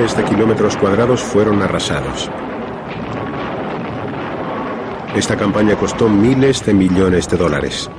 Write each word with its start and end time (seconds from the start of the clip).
Miles 0.00 0.16
de 0.16 0.24
kilómetros 0.24 0.78
cuadrados 0.78 1.20
fueron 1.20 1.60
arrasados. 1.60 2.30
Esta 5.14 5.36
campaña 5.36 5.76
costó 5.76 6.08
miles 6.08 6.64
de 6.64 6.72
millones 6.72 7.28
de 7.28 7.36
dólares. 7.36 7.90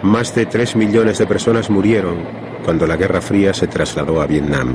Más 0.00 0.34
de 0.34 0.46
3 0.46 0.76
millones 0.76 1.18
de 1.18 1.26
personas 1.26 1.68
murieron 1.68 2.24
cuando 2.64 2.86
la 2.86 2.96
Guerra 2.96 3.20
Fría 3.20 3.52
se 3.52 3.66
trasladó 3.66 4.22
a 4.22 4.26
Vietnam. 4.26 4.74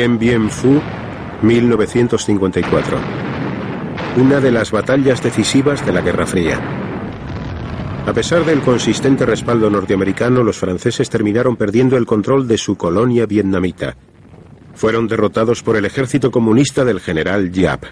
Dien 0.00 0.18
Bien 0.18 0.48
Phu, 0.48 0.80
1954. 1.42 2.96
Una 4.16 4.40
de 4.40 4.50
las 4.50 4.70
batallas 4.70 5.22
decisivas 5.22 5.84
de 5.84 5.92
la 5.92 6.00
Guerra 6.00 6.26
Fría. 6.26 6.58
A 8.06 8.12
pesar 8.14 8.46
del 8.46 8.62
consistente 8.62 9.26
respaldo 9.26 9.68
norteamericano, 9.68 10.42
los 10.42 10.56
franceses 10.56 11.10
terminaron 11.10 11.54
perdiendo 11.54 11.98
el 11.98 12.06
control 12.06 12.48
de 12.48 12.56
su 12.56 12.76
colonia 12.76 13.26
vietnamita. 13.26 13.94
Fueron 14.72 15.06
derrotados 15.06 15.62
por 15.62 15.76
el 15.76 15.84
ejército 15.84 16.30
comunista 16.30 16.82
del 16.82 17.00
general 17.00 17.52
Giap. 17.52 17.84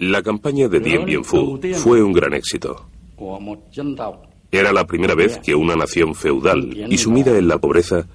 La 0.00 0.20
campaña 0.20 0.66
de 0.66 0.80
Dien 0.80 1.04
Bien 1.04 1.22
Phu 1.22 1.60
fue 1.74 2.02
un 2.02 2.12
gran 2.12 2.34
éxito. 2.34 2.88
Era 4.52 4.72
la 4.72 4.86
primera 4.86 5.14
vez 5.14 5.38
que 5.38 5.54
una 5.54 5.76
nación 5.76 6.14
feudal 6.14 6.86
y 6.90 6.98
sumida 6.98 7.36
en 7.38 7.48
la 7.48 7.58
pobreza 7.58 8.06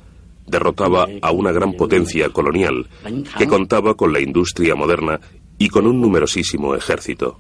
derrotaba 0.46 1.07
a 1.22 1.31
una 1.31 1.51
gran 1.51 1.73
potencia 1.73 2.29
colonial 2.29 2.88
que 3.38 3.47
contaba 3.47 3.96
con 3.96 4.13
la 4.13 4.19
industria 4.19 4.75
moderna 4.75 5.19
y 5.57 5.69
con 5.69 5.88
un 5.88 6.01
numerosísimo 6.01 6.75
ejército. 6.75 7.40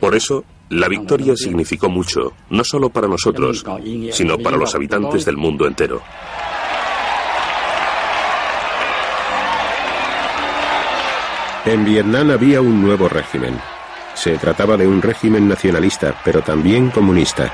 Por 0.00 0.14
eso, 0.14 0.44
la 0.70 0.88
victoria 0.88 1.36
significó 1.36 1.88
mucho, 1.88 2.32
no 2.50 2.64
solo 2.64 2.90
para 2.90 3.06
nosotros, 3.08 3.64
sino 4.12 4.38
para 4.38 4.56
los 4.56 4.74
habitantes 4.74 5.24
del 5.24 5.36
mundo 5.36 5.66
entero. 5.66 6.02
En 11.64 11.84
Vietnam 11.84 12.30
había 12.30 12.60
un 12.60 12.82
nuevo 12.82 13.08
régimen. 13.08 13.54
Se 14.20 14.36
trataba 14.36 14.76
de 14.76 14.86
un 14.86 15.00
régimen 15.00 15.48
nacionalista, 15.48 16.14
pero 16.22 16.42
también 16.42 16.90
comunista. 16.90 17.50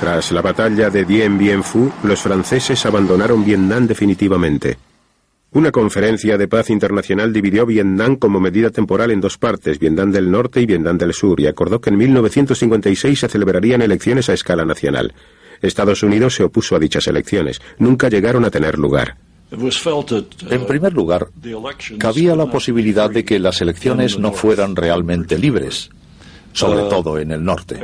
Tras 0.00 0.32
la 0.32 0.40
batalla 0.40 0.88
de 0.88 1.04
Dien 1.04 1.36
Bien 1.36 1.62
Phu, 1.62 1.92
los 2.04 2.22
franceses 2.22 2.86
abandonaron 2.86 3.44
Vietnam 3.44 3.86
definitivamente. 3.86 4.78
Una 5.50 5.70
conferencia 5.70 6.38
de 6.38 6.48
paz 6.48 6.70
internacional 6.70 7.34
dividió 7.34 7.66
Vietnam 7.66 8.16
como 8.16 8.40
medida 8.40 8.70
temporal 8.70 9.10
en 9.10 9.20
dos 9.20 9.36
partes, 9.36 9.78
Vietnam 9.78 10.10
del 10.10 10.30
Norte 10.30 10.62
y 10.62 10.64
Vietnam 10.64 10.96
del 10.96 11.12
Sur, 11.12 11.38
y 11.38 11.48
acordó 11.48 11.82
que 11.82 11.90
en 11.90 11.98
1956 11.98 13.20
se 13.20 13.28
celebrarían 13.28 13.82
elecciones 13.82 14.30
a 14.30 14.32
escala 14.32 14.64
nacional. 14.64 15.12
Estados 15.62 16.02
Unidos 16.02 16.34
se 16.34 16.44
opuso 16.44 16.76
a 16.76 16.78
dichas 16.78 17.06
elecciones. 17.06 17.60
Nunca 17.78 18.08
llegaron 18.08 18.44
a 18.44 18.50
tener 18.50 18.78
lugar. 18.78 19.16
En 19.50 20.66
primer 20.66 20.92
lugar, 20.92 21.28
cabía 21.98 22.34
la 22.34 22.46
posibilidad 22.46 23.10
de 23.10 23.24
que 23.24 23.38
las 23.38 23.60
elecciones 23.60 24.18
no 24.18 24.32
fueran 24.32 24.74
realmente 24.74 25.38
libres, 25.38 25.90
sobre 26.52 26.82
todo 26.84 27.18
en 27.18 27.32
el 27.32 27.44
norte. 27.44 27.78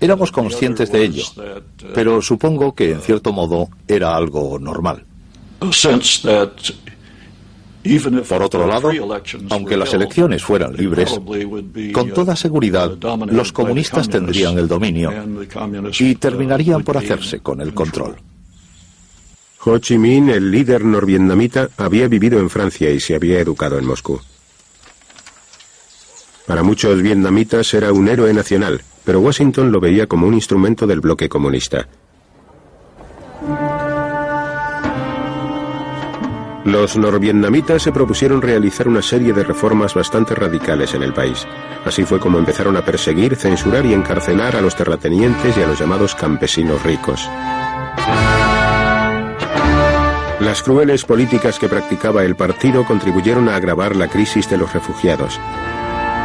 Éramos 0.00 0.32
conscientes 0.32 0.90
de 0.90 1.04
ello, 1.04 1.24
pero 1.94 2.22
supongo 2.22 2.74
que 2.74 2.92
en 2.92 3.00
cierto 3.00 3.32
modo 3.32 3.68
era 3.86 4.16
algo 4.16 4.58
normal. 4.58 5.04
Por 8.28 8.42
otro 8.42 8.66
lado, 8.66 8.90
aunque 9.50 9.76
las 9.76 9.92
elecciones 9.92 10.44
fueran 10.44 10.74
libres, 10.74 11.18
con 11.92 12.10
toda 12.10 12.36
seguridad 12.36 12.96
los 13.26 13.52
comunistas 13.52 14.08
tendrían 14.08 14.56
el 14.58 14.68
dominio 14.68 15.12
y 15.98 16.14
terminarían 16.14 16.84
por 16.84 16.96
hacerse 16.96 17.40
con 17.40 17.60
el 17.60 17.74
control. 17.74 18.16
Ho 19.64 19.78
Chi 19.78 19.96
Minh, 19.96 20.28
el 20.30 20.50
líder 20.50 20.84
norvietnamita, 20.84 21.68
había 21.76 22.08
vivido 22.08 22.40
en 22.40 22.50
Francia 22.50 22.90
y 22.90 22.98
se 22.98 23.14
había 23.14 23.38
educado 23.38 23.78
en 23.78 23.86
Moscú. 23.86 24.20
Para 26.46 26.64
muchos 26.64 27.00
vietnamitas 27.00 27.72
era 27.72 27.92
un 27.92 28.08
héroe 28.08 28.32
nacional, 28.32 28.82
pero 29.04 29.20
Washington 29.20 29.70
lo 29.70 29.80
veía 29.80 30.06
como 30.06 30.26
un 30.26 30.34
instrumento 30.34 30.86
del 30.86 31.00
bloque 31.00 31.28
comunista. 31.28 31.88
Los 36.64 36.96
norvietnamitas 36.96 37.82
se 37.82 37.90
propusieron 37.90 38.40
realizar 38.40 38.86
una 38.86 39.02
serie 39.02 39.32
de 39.32 39.42
reformas 39.42 39.94
bastante 39.94 40.34
radicales 40.34 40.94
en 40.94 41.02
el 41.02 41.12
país. 41.12 41.46
Así 41.84 42.04
fue 42.04 42.20
como 42.20 42.38
empezaron 42.38 42.76
a 42.76 42.84
perseguir, 42.84 43.34
censurar 43.34 43.84
y 43.84 43.92
encarcelar 43.92 44.54
a 44.54 44.60
los 44.60 44.76
terratenientes 44.76 45.56
y 45.56 45.62
a 45.62 45.66
los 45.66 45.80
llamados 45.80 46.14
campesinos 46.14 46.82
ricos. 46.84 47.28
Las 50.38 50.62
crueles 50.62 51.04
políticas 51.04 51.58
que 51.58 51.68
practicaba 51.68 52.24
el 52.24 52.36
partido 52.36 52.84
contribuyeron 52.84 53.48
a 53.48 53.56
agravar 53.56 53.96
la 53.96 54.08
crisis 54.08 54.48
de 54.48 54.58
los 54.58 54.72
refugiados. 54.72 55.40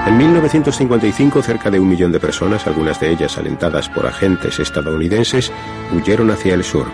En 0.06 0.18
1955, 0.18 1.42
cerca 1.42 1.70
de 1.70 1.80
un 1.80 1.90
millón 1.90 2.12
de 2.12 2.20
personas, 2.20 2.66
algunas 2.66 3.00
de 3.00 3.12
ellas 3.12 3.38
alentadas 3.38 3.90
por 3.90 4.06
agentes 4.06 4.60
estadounidenses, 4.60 5.52
huyeron 5.94 6.32
hacia 6.32 6.54
el 6.54 6.64
sur. 6.64 6.88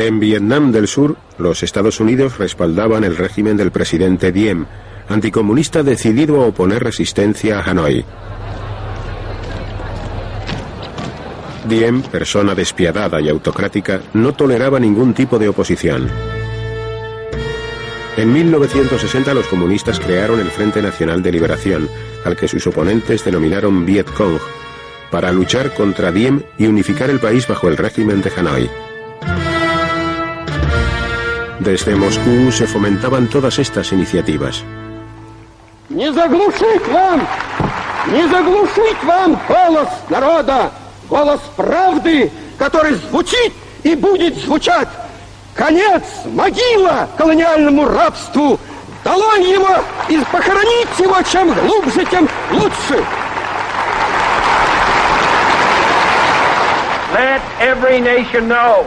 En 0.00 0.18
Vietnam 0.18 0.72
del 0.72 0.88
Sur, 0.88 1.18
los 1.36 1.62
Estados 1.62 2.00
Unidos 2.00 2.38
respaldaban 2.38 3.04
el 3.04 3.18
régimen 3.18 3.58
del 3.58 3.70
presidente 3.70 4.32
Diem, 4.32 4.64
anticomunista 5.10 5.82
decidido 5.82 6.40
a 6.40 6.46
oponer 6.46 6.82
resistencia 6.82 7.58
a 7.58 7.62
Hanoi. 7.62 8.02
Diem, 11.68 12.00
persona 12.00 12.54
despiadada 12.54 13.20
y 13.20 13.28
autocrática, 13.28 14.00
no 14.14 14.32
toleraba 14.32 14.80
ningún 14.80 15.12
tipo 15.12 15.38
de 15.38 15.50
oposición. 15.50 16.08
En 18.16 18.32
1960 18.32 19.34
los 19.34 19.46
comunistas 19.48 20.00
crearon 20.00 20.40
el 20.40 20.50
Frente 20.50 20.80
Nacional 20.80 21.22
de 21.22 21.32
Liberación, 21.32 21.90
al 22.24 22.38
que 22.38 22.48
sus 22.48 22.66
oponentes 22.66 23.22
denominaron 23.22 23.84
Viet 23.84 24.10
Cong, 24.14 24.38
para 25.10 25.30
luchar 25.30 25.74
contra 25.74 26.10
Diem 26.10 26.40
y 26.56 26.68
unificar 26.68 27.10
el 27.10 27.20
país 27.20 27.46
bajo 27.46 27.68
el 27.68 27.76
régimen 27.76 28.22
de 28.22 28.32
Hanoi. 28.34 28.89
Desde 31.60 31.94
Moscú 31.94 32.50
se 32.50 32.66
fomentaban 32.66 33.28
todas 33.28 33.58
estas 33.58 33.92
iniciativas. 33.92 34.62
Не 35.90 36.10
заглушить 36.10 36.88
вам! 36.88 37.28
Не 38.06 38.26
заглушить 38.28 39.04
вам 39.04 39.38
голос 39.46 39.88
народа! 40.08 40.70
Голос 41.10 41.40
правды, 41.56 42.32
который 42.58 42.94
звучит 42.94 43.52
и 43.82 43.94
будет 43.94 44.38
звучать! 44.38 44.88
Конец, 45.54 46.02
могила 46.24 47.06
колониальному 47.18 47.86
рабству! 47.86 48.58
Долонь 49.04 49.42
его 49.42 49.84
и 50.08 50.18
похоронить 50.32 50.98
его 50.98 51.20
чем 51.30 51.52
глубже, 51.52 52.06
тем 52.06 52.26
лучше! 52.52 53.04
Let 57.12 57.42
every 57.60 58.00
nation 58.00 58.48
know 58.48 58.86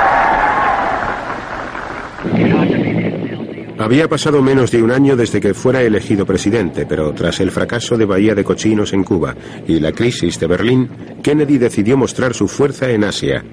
Había 3.81 4.07
pasado 4.07 4.43
menos 4.43 4.69
de 4.69 4.83
un 4.83 4.91
año 4.91 5.15
desde 5.15 5.41
que 5.41 5.55
fuera 5.55 5.81
elegido 5.81 6.23
presidente, 6.23 6.85
pero 6.85 7.11
tras 7.13 7.39
el 7.39 7.49
fracaso 7.49 7.97
de 7.97 8.05
Bahía 8.05 8.35
de 8.35 8.43
Cochinos 8.43 8.93
en 8.93 9.03
Cuba 9.03 9.35
y 9.67 9.79
la 9.79 9.91
crisis 9.91 10.39
de 10.39 10.45
Berlín, 10.45 10.87
Kennedy 11.23 11.57
decidió 11.57 11.97
mostrar 11.97 12.35
su 12.35 12.47
fuerza 12.47 12.91
en 12.91 13.03
Asia. 13.03 13.43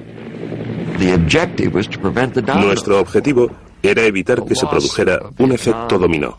Nuestro 2.61 3.01
objetivo 3.01 3.51
era 3.83 4.03
evitar 4.03 4.45
que 4.45 4.55
se 4.55 4.67
produjera 4.67 5.19
un 5.39 5.53
efecto 5.53 5.99
dominó. 5.99 6.39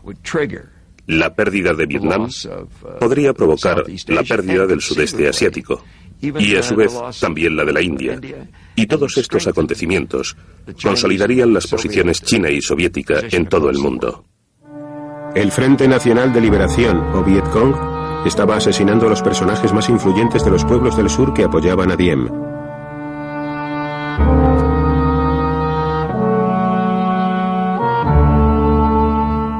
La 1.07 1.33
pérdida 1.33 1.73
de 1.73 1.87
Vietnam 1.87 2.29
podría 2.99 3.33
provocar 3.33 3.83
la 4.07 4.21
pérdida 4.21 4.67
del 4.67 4.81
sudeste 4.81 5.27
asiático 5.27 5.83
y 6.21 6.55
a 6.55 6.61
su 6.61 6.75
vez 6.75 6.93
también 7.19 7.55
la 7.55 7.65
de 7.65 7.73
la 7.73 7.81
India. 7.81 8.19
Y 8.79 8.87
todos 8.87 9.17
estos 9.17 9.45
acontecimientos 9.45 10.37
consolidarían 10.81 11.53
las 11.53 11.67
posiciones 11.67 12.21
china 12.21 12.49
y 12.49 12.61
soviética 12.61 13.19
en 13.29 13.45
todo 13.45 13.69
el 13.69 13.77
mundo. 13.77 14.23
El 15.35 15.51
Frente 15.51 15.85
Nacional 15.85 16.31
de 16.31 16.39
Liberación, 16.39 16.97
o 17.13 17.21
Vietcong, 17.21 17.75
estaba 18.25 18.55
asesinando 18.55 19.07
a 19.07 19.09
los 19.09 19.21
personajes 19.21 19.73
más 19.73 19.89
influyentes 19.89 20.45
de 20.45 20.51
los 20.51 20.63
pueblos 20.63 20.95
del 20.95 21.09
sur 21.09 21.33
que 21.33 21.43
apoyaban 21.43 21.91
a 21.91 21.97
Diem. 21.97 22.29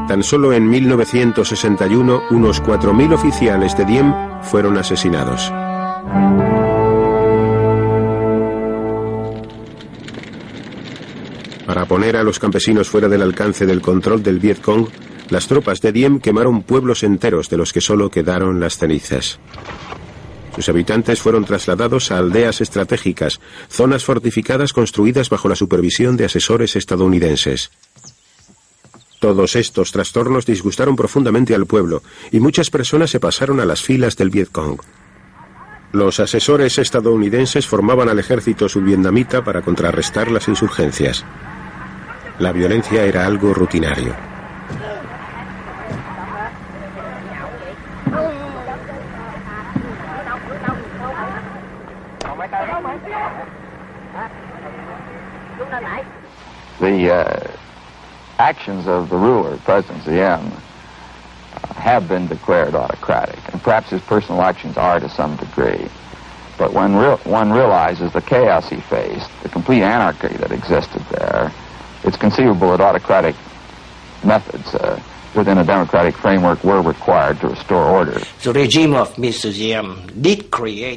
Tan 0.08 0.24
solo 0.24 0.54
en 0.54 0.70
1961, 0.70 2.22
unos 2.32 2.64
4.000 2.64 3.14
oficiales 3.16 3.76
de 3.76 3.84
Diem 3.84 4.14
fueron 4.44 4.78
asesinados. 4.78 5.52
Para 11.70 11.86
poner 11.86 12.18
a 12.18 12.24
los 12.24 12.40
campesinos 12.40 12.90
fuera 12.90 13.08
del 13.08 13.22
alcance 13.22 13.68
del 13.68 13.80
control 13.80 14.24
del 14.24 14.40
Vietcong, 14.40 14.88
las 15.30 15.48
tropas 15.48 15.80
de 15.82 15.92
Diem 15.92 16.20
quemaron 16.20 16.64
pueblos 16.64 17.04
enteros 17.04 17.48
de 17.48 17.58
los 17.58 17.74
que 17.74 17.80
solo 17.80 18.10
quedaron 18.10 18.60
las 18.60 18.80
cenizas. 18.80 19.40
Sus 20.56 20.68
habitantes 20.68 21.22
fueron 21.22 21.46
trasladados 21.46 22.12
a 22.12 22.18
aldeas 22.18 22.62
estratégicas, 22.62 23.40
zonas 23.70 24.04
fortificadas 24.04 24.74
construidas 24.74 25.30
bajo 25.30 25.48
la 25.48 25.56
supervisión 25.56 26.18
de 26.18 26.26
asesores 26.26 26.76
estadounidenses. 26.76 27.70
Todos 29.20 29.56
estos 29.56 29.92
trastornos 29.92 30.48
disgustaron 30.48 30.96
profundamente 30.96 31.54
al 31.54 31.68
pueblo 31.68 32.02
y 32.32 32.40
muchas 32.40 32.72
personas 32.72 33.12
se 33.12 33.20
pasaron 33.20 33.60
a 33.60 33.66
las 33.66 33.84
filas 33.84 34.16
del 34.16 34.32
Vietcong. 34.32 34.80
Los 35.92 36.20
asesores 36.20 36.80
estadounidenses 36.80 37.68
formaban 37.68 38.10
al 38.10 38.18
ejército 38.18 38.68
subvietnamita 38.68 39.44
para 39.44 39.62
contrarrestar 39.62 40.32
las 40.32 40.48
insurgencias. 40.48 41.24
La 42.42 42.54
violencia 42.54 43.04
era 43.04 43.26
algo 43.26 43.54
rutinario. 43.54 44.16
The 56.80 57.12
uh, 57.14 57.52
actions 58.38 58.88
of 58.88 59.10
the 59.10 59.18
ruler, 59.18 59.58
President 59.66 60.06
Diem, 60.06 60.50
have 61.76 62.08
been 62.08 62.28
declared 62.28 62.74
autocratic, 62.74 63.40
and 63.52 63.62
perhaps 63.62 63.90
his 63.90 64.02
personal 64.04 64.42
actions 64.44 64.78
are 64.78 65.02
to 65.02 65.10
some 65.10 65.36
degree. 65.36 65.90
But 66.58 66.72
when 66.72 66.94
one 66.94 67.52
realizes 67.52 68.14
the 68.14 68.22
chaos 68.22 68.70
he 68.70 68.78
faced, 68.78 69.30
the 69.44 69.50
complete 69.50 69.84
anarchy 69.84 70.38
that 70.38 70.54
existed 70.54 71.02
there, 71.12 71.52
it's 72.04 72.18
conceivable 72.18 72.70
that 72.72 72.82
autocratic 72.82 73.36
methods 74.24 74.74
uh, 74.76 75.00
within 75.36 75.58
a 75.58 75.64
democratic 75.64 76.16
framework 76.18 76.64
were 76.64 76.82
required 76.82 77.40
to 77.40 77.50
restore 77.50 77.84
order. 77.84 78.22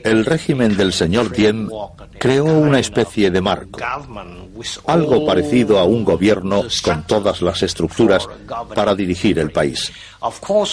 El 0.05 0.25
régimen 0.25 0.77
del 0.77 0.93
señor 0.93 1.31
Diem 1.31 1.69
creó 2.19 2.45
una 2.45 2.79
especie 2.79 3.31
de 3.31 3.41
marco, 3.41 3.81
algo 4.87 5.27
parecido 5.27 5.79
a 5.79 5.85
un 5.85 6.05
gobierno 6.05 6.65
con 6.83 7.07
todas 7.07 7.43
las 7.43 7.63
estructuras 7.63 8.29
para 8.75 8.95
dirigir 8.95 9.39
el 9.39 9.51
país. 9.51 9.93
Por 10.21 10.67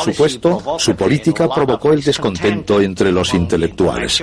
supuesto, 0.00 0.78
su 0.78 0.96
política 0.96 1.48
provocó 1.48 1.92
el 1.92 2.02
descontento 2.02 2.80
entre 2.80 3.12
los 3.12 3.32
intelectuales. 3.34 4.22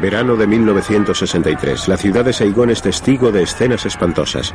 Verano 0.00 0.36
de 0.36 0.46
1963. 0.46 1.88
La 1.88 1.96
ciudad 1.96 2.24
de 2.24 2.32
Saigón 2.32 2.70
es 2.70 2.82
testigo 2.82 3.30
de 3.30 3.42
escenas 3.42 3.84
espantosas. 3.86 4.54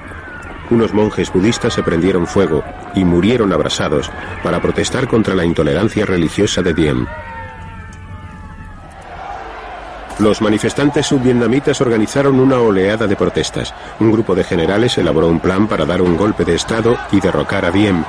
Unos 0.72 0.94
monjes 0.94 1.32
budistas 1.32 1.74
se 1.74 1.84
prendieron 1.84 2.26
fuego 2.26 2.64
y 2.96 3.06
murieron 3.06 3.54
abrasados 3.54 4.10
para 4.44 4.62
protestar 4.62 5.08
contra 5.08 5.36
la 5.36 5.46
intolerancia 5.46 6.06
religiosa 6.06 6.64
de 6.64 6.74
Diem. 6.74 7.06
Los 10.18 10.42
manifestantes 10.42 11.06
subvietnamitas 11.08 11.82
organizaron 11.82 12.40
una 12.40 12.58
oleada 12.58 13.06
de 13.06 13.16
protestas. 13.16 13.74
Un 14.00 14.12
grupo 14.12 14.34
de 14.34 14.46
generales 14.46 14.98
elaboró 14.98 15.28
un 15.28 15.40
plan 15.40 15.68
para 15.68 15.86
dar 15.86 16.02
un 16.02 16.18
golpe 16.18 16.46
de 16.46 16.56
Estado 16.56 16.98
y 17.12 17.20
derrocar 17.20 17.66
a 17.66 17.72
Diem, 17.72 18.04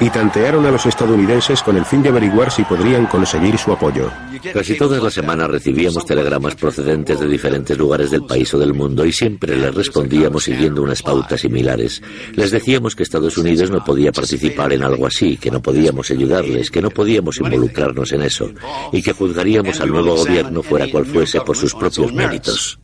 y 0.00 0.10
tantearon 0.10 0.66
a 0.66 0.70
los 0.70 0.84
estadounidenses 0.86 1.62
con 1.62 1.76
el 1.76 1.84
fin 1.84 2.02
de 2.02 2.10
averiguar 2.10 2.50
si 2.50 2.64
podrían 2.64 3.06
conseguir 3.06 3.56
su 3.56 3.72
apoyo. 3.72 4.10
Casi 4.52 4.76
todas 4.76 5.02
las 5.02 5.14
semanas 5.14 5.50
recibíamos 5.50 6.04
telegramas 6.04 6.54
procedentes 6.54 7.18
de 7.18 7.26
diferentes 7.26 7.76
lugares 7.78 8.10
del 8.10 8.24
país 8.24 8.52
o 8.54 8.58
del 8.58 8.74
mundo 8.74 9.04
y 9.04 9.12
siempre 9.12 9.56
les 9.56 9.74
respondíamos 9.74 10.44
siguiendo 10.44 10.82
unas 10.82 11.02
pautas 11.02 11.40
similares. 11.40 12.02
Les 12.34 12.50
decíamos 12.50 12.94
que 12.94 13.02
Estados 13.02 13.38
Unidos 13.38 13.70
no 13.70 13.82
podía 13.84 14.12
participar 14.12 14.72
en 14.72 14.82
algo 14.82 15.06
así, 15.06 15.36
que 15.36 15.50
no 15.50 15.62
podíamos 15.62 16.10
ayudarles, 16.10 16.70
que 16.70 16.82
no 16.82 16.90
podíamos 16.90 17.38
involucrarnos 17.38 18.12
en 18.12 18.22
eso 18.22 18.50
y 18.92 19.02
que 19.02 19.12
juzgaríamos 19.12 19.80
al 19.80 19.90
nuevo 19.90 20.14
gobierno 20.14 20.62
fuera 20.62 20.90
cual 20.90 21.06
fuese 21.06 21.40
por 21.40 21.56
sus 21.56 21.74
propios 21.74 22.12
méritos. 22.12 22.78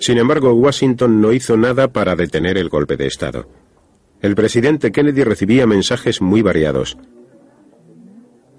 Sin 0.00 0.18
embargo, 0.18 0.52
Washington 0.52 1.20
no 1.20 1.32
hizo 1.32 1.56
nada 1.56 1.88
para 1.88 2.14
detener 2.14 2.56
el 2.56 2.68
golpe 2.68 2.96
de 2.96 3.06
Estado. 3.06 3.48
El 4.20 4.34
presidente 4.34 4.90
Kennedy 4.90 5.22
recibía 5.22 5.66
mensajes 5.66 6.20
muy 6.20 6.42
variados. 6.42 6.96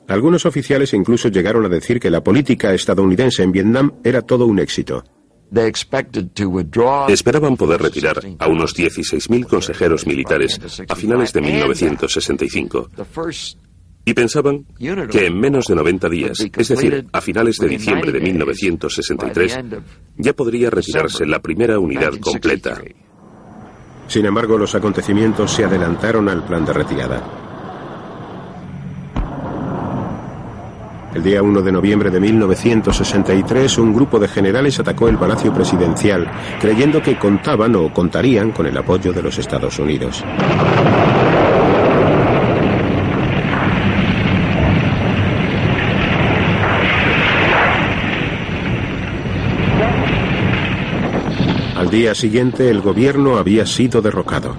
Algunos 0.07 0.45
oficiales 0.45 0.93
incluso 0.93 1.29
llegaron 1.29 1.65
a 1.65 1.69
decir 1.69 1.99
que 1.99 2.09
la 2.09 2.23
política 2.23 2.73
estadounidense 2.73 3.43
en 3.43 3.51
Vietnam 3.51 3.93
era 4.03 4.21
todo 4.21 4.47
un 4.47 4.59
éxito. 4.59 5.03
Esperaban 7.09 7.57
poder 7.57 7.81
retirar 7.81 8.19
a 8.39 8.47
unos 8.47 8.75
16.000 8.75 9.47
consejeros 9.47 10.05
militares 10.07 10.59
a 10.87 10.95
finales 10.95 11.33
de 11.33 11.41
1965 11.41 12.89
y 14.05 14.13
pensaban 14.13 14.65
que 15.11 15.25
en 15.25 15.39
menos 15.39 15.65
de 15.67 15.75
90 15.75 16.09
días, 16.09 16.39
es 16.39 16.67
decir, 16.67 17.05
a 17.11 17.21
finales 17.21 17.57
de 17.57 17.67
diciembre 17.67 18.11
de 18.11 18.19
1963, 18.19 19.59
ya 20.17 20.33
podría 20.33 20.69
retirarse 20.69 21.25
la 21.25 21.39
primera 21.39 21.77
unidad 21.79 22.13
completa. 22.19 22.81
Sin 24.09 24.25
embargo, 24.25 24.57
los 24.57 24.73
acontecimientos 24.73 25.51
se 25.51 25.63
adelantaron 25.63 26.27
al 26.29 26.43
plan 26.43 26.65
de 26.65 26.73
retirada. 26.73 27.21
El 31.13 31.21
día 31.21 31.43
1 31.43 31.61
de 31.61 31.71
noviembre 31.71 32.09
de 32.09 32.19
1963, 32.19 33.77
un 33.77 33.93
grupo 33.93 34.17
de 34.17 34.27
generales 34.27 34.79
atacó 34.79 35.09
el 35.09 35.17
Palacio 35.19 35.53
Presidencial, 35.53 36.27
creyendo 36.59 37.03
que 37.03 37.19
contaban 37.19 37.75
o 37.75 37.93
contarían 37.93 38.51
con 38.51 38.65
el 38.65 38.77
apoyo 38.77 39.13
de 39.13 39.21
los 39.21 39.37
Estados 39.37 39.77
Unidos. 39.77 40.23
Al 51.89 51.95
día 51.95 52.13
siguiente 52.13 52.69
el 52.69 52.81
gobierno 52.81 53.37
había 53.37 53.65
sido 53.65 53.99
derrocado. 53.99 54.55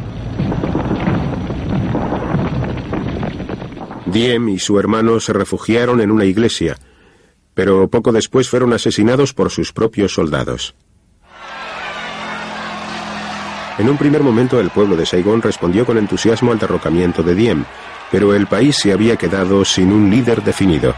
Diem 4.07 4.49
y 4.49 4.59
su 4.59 4.81
hermano 4.81 5.21
se 5.21 5.33
refugiaron 5.33 6.01
en 6.01 6.11
una 6.11 6.25
iglesia, 6.25 6.77
pero 7.55 7.87
poco 7.87 8.11
después 8.11 8.49
fueron 8.49 8.73
asesinados 8.73 9.33
por 9.33 9.51
sus 9.51 9.73
propios 9.73 10.13
soldados. 10.13 10.75
En 13.79 13.89
un 13.89 13.97
primer 13.97 14.25
momento 14.25 14.59
el 14.59 14.71
pueblo 14.71 14.97
de 14.97 15.07
Saigón 15.07 15.41
respondió 15.41 15.87
con 15.87 15.99
entusiasmo 15.99 16.51
al 16.51 16.59
derrocamiento 16.59 17.23
de 17.23 17.37
Diem, 17.37 17.65
pero 18.11 18.35
el 18.35 18.49
país 18.49 18.75
se 18.75 18.93
había 18.93 19.15
quedado 19.15 19.65
sin 19.65 19.93
un 19.93 20.11
líder 20.11 20.43
definido. 20.43 20.97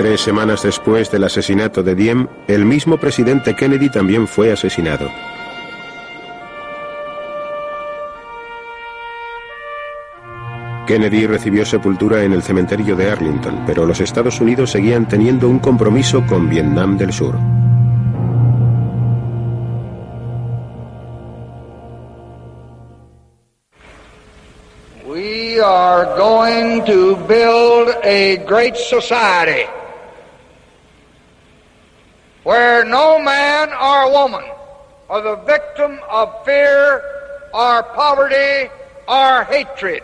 Tres 0.00 0.22
semanas 0.22 0.62
después 0.62 1.10
del 1.10 1.24
asesinato 1.24 1.82
de 1.82 1.94
Diem, 1.94 2.26
el 2.48 2.64
mismo 2.64 2.96
presidente 2.96 3.54
Kennedy 3.54 3.90
también 3.90 4.26
fue 4.26 4.50
asesinado. 4.50 5.10
Kennedy 10.86 11.26
recibió 11.26 11.66
sepultura 11.66 12.24
en 12.24 12.32
el 12.32 12.42
cementerio 12.42 12.96
de 12.96 13.10
Arlington, 13.10 13.64
pero 13.66 13.84
los 13.84 14.00
Estados 14.00 14.40
Unidos 14.40 14.70
seguían 14.70 15.06
teniendo 15.06 15.50
un 15.50 15.58
compromiso 15.58 16.24
con 16.26 16.48
Vietnam 16.48 16.96
del 16.96 17.12
Sur. 17.12 17.34
Where 32.44 32.84
no 32.84 33.18
man 33.18 33.68
or 33.72 34.10
woman 34.10 34.44
are 35.08 35.22
the 35.22 35.36
victim 35.44 36.00
of 36.08 36.44
fear 36.44 37.02
or 37.52 37.82
poverty 37.94 38.70
or 39.08 39.44
hatred, 39.44 40.02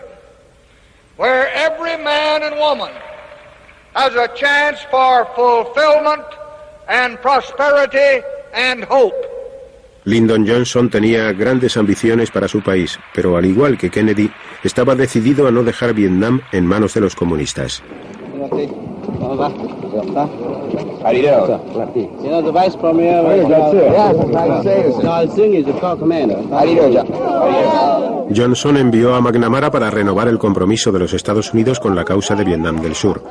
where 1.16 1.48
every 1.54 1.96
man 2.02 2.42
and 2.42 2.56
woman 2.56 2.92
has 3.94 4.14
a 4.14 4.28
chance 4.34 4.78
for 4.90 5.24
fulfillment 5.34 6.24
and 6.88 7.20
prosperity 7.22 8.22
and 8.52 8.84
hope. 8.84 9.14
Lyndon 10.04 10.46
Johnson 10.46 10.88
tenía 10.88 11.32
grandes 11.32 11.76
ambiciones 11.76 12.30
para 12.30 12.46
su 12.46 12.62
país, 12.62 12.98
pero 13.12 13.36
al 13.36 13.44
igual 13.44 13.76
que 13.76 13.90
Kennedy, 13.90 14.30
estaba 14.62 14.94
decidido 14.94 15.48
a 15.48 15.50
no 15.50 15.64
dejar 15.64 15.94
Vietnam 15.94 16.42
en 16.52 16.64
manos 16.64 16.94
de 16.94 17.00
los 17.00 17.16
comunistas. 17.16 17.82
Johnson 28.34 28.76
envió 28.76 29.14
a 29.14 29.20
McNamara 29.20 29.70
para 29.70 29.90
renovar 29.90 30.28
el 30.28 30.38
compromiso 30.38 30.90
de 30.92 30.98
los 30.98 31.12
Estados 31.12 31.52
Unidos 31.52 31.78
con 31.78 31.94
la 31.94 32.04
causa 32.04 32.34
de 32.34 32.44
Vietnam 32.44 32.80
del 32.80 32.94
Sur. 32.94 33.22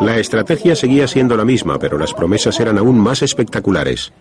La 0.00 0.16
estrategia 0.18 0.74
seguía 0.74 1.06
siendo 1.06 1.36
la 1.36 1.44
misma, 1.44 1.78
pero 1.78 1.98
las 1.98 2.14
promesas 2.14 2.58
eran 2.58 2.78
aún 2.78 2.98
más 2.98 3.22
espectaculares. 3.22 4.12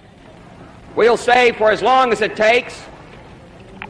We'll 0.95 1.17
stay 1.17 1.53
for 1.53 1.71
as 1.71 1.81
long 1.81 2.11
as 2.11 2.21
it 2.21 2.35
takes. 2.35 2.73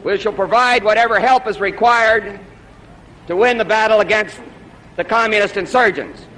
We 0.04 0.16
shall 0.16 0.32
provide 0.32 0.84
whatever 0.84 1.18
help 1.18 1.48
is 1.48 1.60
required 1.60 2.38
to 3.26 3.34
win 3.36 3.58
the 3.58 3.64
battle 3.64 4.00
against 4.00 4.36
the 4.96 5.04
communist 5.04 5.56
insurgents. 5.56 6.29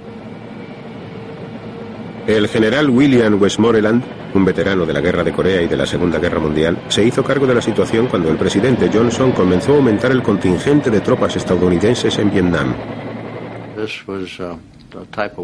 El 2.25 2.47
general 2.47 2.89
William 2.89 3.41
Westmoreland, 3.41 4.01
un 4.33 4.45
veterano 4.45 4.85
de 4.85 4.93
la 4.93 5.01
Guerra 5.01 5.25
de 5.25 5.33
Corea 5.33 5.61
y 5.61 5.67
de 5.67 5.75
la 5.75 5.85
Segunda 5.85 6.19
Guerra 6.19 6.39
Mundial, 6.39 6.81
se 6.87 7.03
hizo 7.03 7.21
cargo 7.21 7.45
de 7.45 7.55
la 7.55 7.61
situación 7.61 8.07
cuando 8.07 8.29
el 8.29 8.37
presidente 8.37 8.89
Johnson 8.91 9.33
comenzó 9.33 9.73
a 9.73 9.75
aumentar 9.75 10.11
el 10.11 10.23
contingente 10.23 10.89
de 10.89 11.01
tropas 11.01 11.35
estadounidenses 11.35 12.17
en 12.19 12.31
Vietnam. 12.31 12.75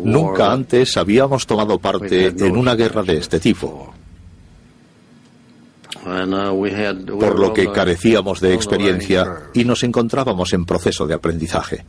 Nunca 0.06 0.54
antes 0.54 0.96
habíamos 0.96 1.46
tomado 1.46 1.80
parte 1.80 2.28
en 2.28 2.56
una 2.56 2.76
guerra 2.76 3.04
de 3.04 3.18
este 3.18 3.42
tipo, 3.42 3.94
por 7.20 7.40
lo 7.40 7.54
que 7.54 7.70
carecíamos 7.72 8.40
de 8.40 8.54
experiencia 8.54 9.50
y 9.54 9.66
nos 9.66 9.84
encontrábamos 9.84 10.54
en 10.54 10.66
proceso 10.66 11.06
de 11.06 11.16
aprendizaje. 11.16 11.84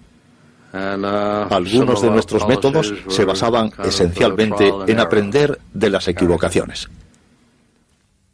Algunos 0.73 2.03
de 2.03 2.11
nuestros 2.11 2.47
métodos 2.47 2.95
se 3.09 3.25
basaban 3.25 3.71
esencialmente 3.85 4.73
en 4.87 5.01
aprender 5.01 5.59
de 5.73 5.91
las 5.91 6.07
equivocaciones. 6.09 6.89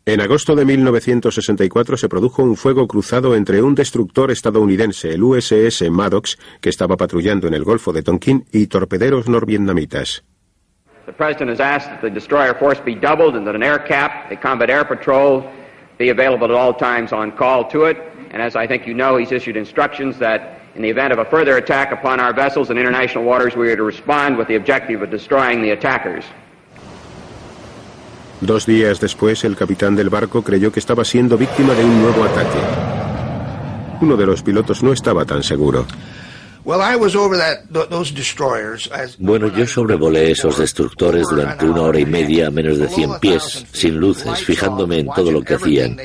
En 0.09 0.21
agosto 0.21 0.55
de 0.55 0.65
1964 0.65 1.97
se 1.97 2.09
produjo 2.09 2.45
un 2.45 2.57
fuego 2.57 2.87
cruzado 2.87 3.35
entre 3.35 3.61
un 3.61 3.75
destructor 3.75 4.31
estadounidense, 4.31 5.13
el 5.13 5.23
USS 5.25 5.91
Maddox, 5.91 6.39
que 6.61 6.69
estaba 6.69 6.97
patrullando 6.97 7.49
en 7.49 7.55
el 7.55 7.65
Golfo 7.65 7.93
de 7.93 8.05
Tonkin, 8.05 8.45
y 8.53 8.69
torpederos 8.69 9.29
norvietnamitas. 9.29 10.23
The 11.07 11.13
president 11.13 11.51
has 11.51 11.61
asked 11.61 11.91
that 11.91 12.03
the 12.03 12.11
destroyer 12.11 12.55
force 12.55 12.81
be 12.85 12.95
doubled 12.95 13.35
and 13.37 13.45
that 13.47 13.57
an 13.57 13.65
air 13.65 13.79
cap, 13.79 14.31
a 14.31 14.37
combat 14.37 14.71
air 14.71 14.85
patrol, 14.85 15.45
be 15.99 16.11
available 16.11 16.45
at 16.45 16.57
all 16.57 16.75
times 16.75 17.13
on 17.13 17.33
call 17.33 17.67
to 17.69 17.87
it. 17.87 17.97
And 18.33 18.41
as 18.41 18.55
I 18.55 18.67
think 18.69 18.87
you 18.87 18.95
know, 18.95 19.17
he's 19.17 19.33
issued 19.33 19.57
instructions 19.57 20.19
that 20.19 20.61
in 20.77 20.83
the 20.83 20.91
event 20.91 21.13
of 21.13 21.19
a 21.19 21.25
further 21.25 21.57
attack 21.57 21.91
upon 21.93 22.21
our 22.21 22.33
vessels 22.33 22.71
in 22.71 22.79
international 22.79 23.25
waters, 23.25 23.57
we 23.57 23.71
are 23.71 23.77
to 23.77 23.83
respond 23.83 24.37
with 24.37 24.47
the 24.49 24.57
objective 24.57 25.03
of 25.03 25.11
destroying 25.11 25.63
the 25.63 25.71
attackers. 25.71 26.25
Dos 28.41 28.67
días 28.67 29.01
después, 29.01 29.45
el 29.45 29.57
capitán 29.57 29.97
del 29.97 30.11
barco 30.11 30.43
creyó 30.43 30.71
que 30.71 30.81
estaba 30.81 31.05
siendo 31.05 31.39
víctima 31.39 31.73
de 31.73 31.85
un 31.85 32.03
nuevo 32.03 32.23
ataque. 32.23 32.59
Uno 34.03 34.17
de 34.17 34.27
los 34.27 34.43
pilotos 34.43 34.83
no 34.83 34.93
estaba 34.93 35.25
tan 35.25 35.43
seguro. 35.43 35.87
Bueno, 39.19 39.57
yo 39.57 39.67
sobrevolé 39.67 40.31
esos 40.33 40.59
destructores 40.59 41.27
durante 41.31 41.65
una 41.65 41.83
hora 41.83 42.01
y 42.01 42.05
media 42.05 42.49
a 42.49 42.51
menos 42.51 42.79
de 42.79 42.89
100 42.89 43.21
pies, 43.21 43.65
sin 43.73 43.97
luces, 43.97 44.45
fijándome 44.45 44.99
en 44.99 45.07
todo 45.15 45.31
lo 45.31 45.43
que 45.43 45.55
hacían. 45.55 45.97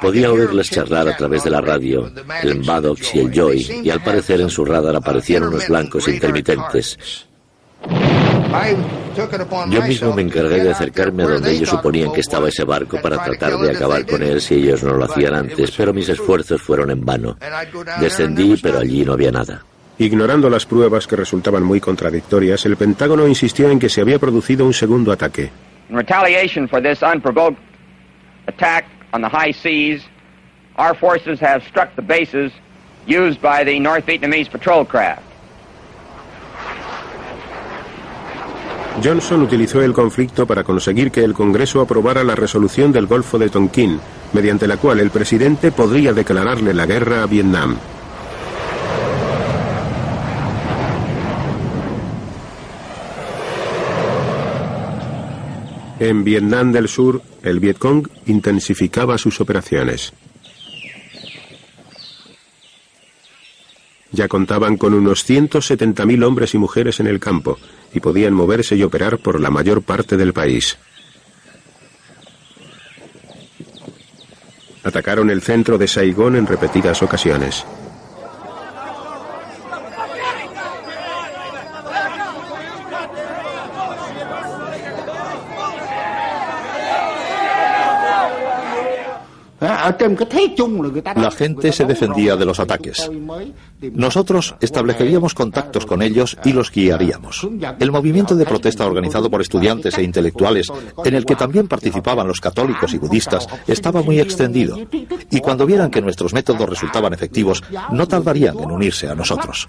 Podía 0.00 0.30
oírles 0.30 0.70
charlar 0.70 1.08
a 1.08 1.16
través 1.16 1.44
de 1.44 1.50
la 1.50 1.60
radio, 1.60 2.10
el 2.42 2.64
Maddox 2.64 3.14
y 3.14 3.20
el 3.20 3.32
Joy, 3.32 3.80
y 3.82 3.90
al 3.90 4.02
parecer 4.02 4.40
en 4.40 4.50
su 4.50 4.64
radar 4.64 4.96
aparecieron 4.96 5.48
unos 5.48 5.68
blancos 5.68 6.06
intermitentes. 6.08 7.26
Yo 9.70 9.82
mismo 9.82 10.12
me 10.12 10.22
encargué 10.22 10.62
de 10.62 10.70
acercarme 10.70 11.22
a 11.22 11.26
donde 11.26 11.52
ellos 11.52 11.68
suponían 11.68 12.12
que 12.12 12.20
estaba 12.20 12.48
ese 12.48 12.64
barco 12.64 13.00
para 13.00 13.22
tratar 13.22 13.56
de 13.58 13.70
acabar 13.70 14.04
con 14.06 14.22
él 14.22 14.40
si 14.40 14.54
ellos 14.54 14.82
no 14.82 14.94
lo 14.94 15.04
hacían 15.04 15.34
antes, 15.34 15.72
pero 15.76 15.92
mis 15.92 16.08
esfuerzos 16.08 16.60
fueron 16.62 16.90
en 16.90 17.04
vano. 17.04 17.36
Descendí, 18.00 18.56
pero 18.62 18.78
allí 18.78 19.04
no 19.04 19.14
había 19.14 19.32
nada. 19.32 19.64
Ignorando 19.98 20.50
las 20.50 20.66
pruebas 20.66 21.06
que 21.06 21.16
resultaban 21.16 21.62
muy 21.62 21.80
contradictorias, 21.80 22.66
el 22.66 22.76
Pentágono 22.76 23.26
insistió 23.26 23.70
en 23.70 23.78
que 23.78 23.88
se 23.88 24.02
había 24.02 24.18
producido 24.18 24.66
un 24.66 24.74
segundo 24.74 25.10
ataque. 25.10 25.50
In 25.88 25.96
retaliation 25.96 26.68
for 26.68 26.82
this 26.82 27.00
unprovoked 27.02 27.56
attack 28.48 28.84
on 29.16 29.22
the 29.22 29.28
high 29.28 29.52
seas, 29.52 30.02
our 30.76 30.94
forces 30.94 31.40
have 31.40 31.64
struck 31.64 31.94
the 31.96 32.02
bases 32.02 32.52
used 33.06 33.40
by 33.40 33.64
the 33.64 33.80
North 33.80 34.04
Vietnamese 34.06 34.50
patrol 34.50 34.84
craft. 34.84 35.22
Johnson 39.02 39.42
utilizó 39.42 39.82
el 39.82 39.92
conflicto 39.92 40.46
para 40.46 40.64
conseguir 40.64 41.10
que 41.10 41.22
el 41.22 41.34
Congreso 41.34 41.82
aprobara 41.82 42.24
la 42.24 42.34
resolución 42.34 42.92
del 42.92 43.06
Golfo 43.06 43.38
de 43.38 43.50
Tonkin, 43.50 44.00
mediante 44.32 44.66
la 44.66 44.78
cual 44.78 45.00
el 45.00 45.10
presidente 45.10 45.70
podría 45.70 46.14
declararle 46.14 46.72
la 46.72 46.86
guerra 46.86 47.22
a 47.22 47.26
Vietnam. 47.26 47.76
En 55.98 56.24
Vietnam 56.24 56.72
del 56.72 56.88
Sur, 56.88 57.22
el 57.42 57.58
Vietcong 57.58 58.08
intensificaba 58.26 59.16
sus 59.16 59.40
operaciones. 59.40 60.12
Ya 64.12 64.28
contaban 64.28 64.76
con 64.76 64.94
unos 64.94 65.28
170.000 65.28 66.24
hombres 66.24 66.54
y 66.54 66.58
mujeres 66.58 67.00
en 67.00 67.06
el 67.06 67.18
campo 67.18 67.58
y 67.94 68.00
podían 68.00 68.34
moverse 68.34 68.76
y 68.76 68.82
operar 68.82 69.18
por 69.18 69.40
la 69.40 69.50
mayor 69.50 69.82
parte 69.82 70.16
del 70.16 70.32
país. 70.32 70.78
Atacaron 74.84 75.30
el 75.30 75.42
centro 75.42 75.78
de 75.78 75.88
Saigón 75.88 76.36
en 76.36 76.46
repetidas 76.46 77.02
ocasiones. 77.02 77.64
La 91.14 91.30
gente 91.30 91.72
se 91.72 91.84
defendía 91.84 92.36
de 92.36 92.44
los 92.44 92.60
ataques. 92.60 93.10
Nosotros 93.92 94.54
estableceríamos 94.60 95.34
contactos 95.34 95.86
con 95.86 96.02
ellos 96.02 96.36
y 96.44 96.52
los 96.52 96.70
guiaríamos. 96.70 97.46
El 97.78 97.92
movimiento 97.92 98.34
de 98.34 98.46
protesta 98.46 98.86
organizado 98.86 99.30
por 99.30 99.40
estudiantes 99.40 99.98
e 99.98 100.02
intelectuales, 100.02 100.68
en 101.04 101.14
el 101.14 101.24
que 101.24 101.36
también 101.36 101.68
participaban 101.68 102.26
los 102.26 102.40
católicos 102.40 102.94
y 102.94 102.98
budistas, 102.98 103.48
estaba 103.66 104.02
muy 104.02 104.20
extendido. 104.20 104.78
Y 105.30 105.40
cuando 105.40 105.66
vieran 105.66 105.90
que 105.90 106.02
nuestros 106.02 106.32
métodos 106.32 106.68
resultaban 106.68 107.12
efectivos, 107.12 107.62
no 107.90 108.06
tardarían 108.08 108.58
en 108.58 108.70
unirse 108.70 109.08
a 109.08 109.14
nosotros. 109.14 109.68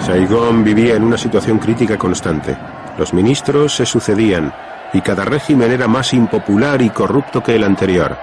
Saigón 0.00 0.62
vivía 0.62 0.94
en 0.94 1.02
una 1.02 1.18
situación 1.18 1.58
crítica 1.58 1.98
constante. 1.98 2.56
Los 2.96 3.12
ministros 3.12 3.74
se 3.74 3.84
sucedían, 3.84 4.52
y 4.92 5.00
cada 5.00 5.24
régimen 5.24 5.70
era 5.70 5.88
más 5.88 6.12
impopular 6.14 6.80
y 6.82 6.90
corrupto 6.90 7.42
que 7.42 7.56
el 7.56 7.64
anterior. 7.64 8.16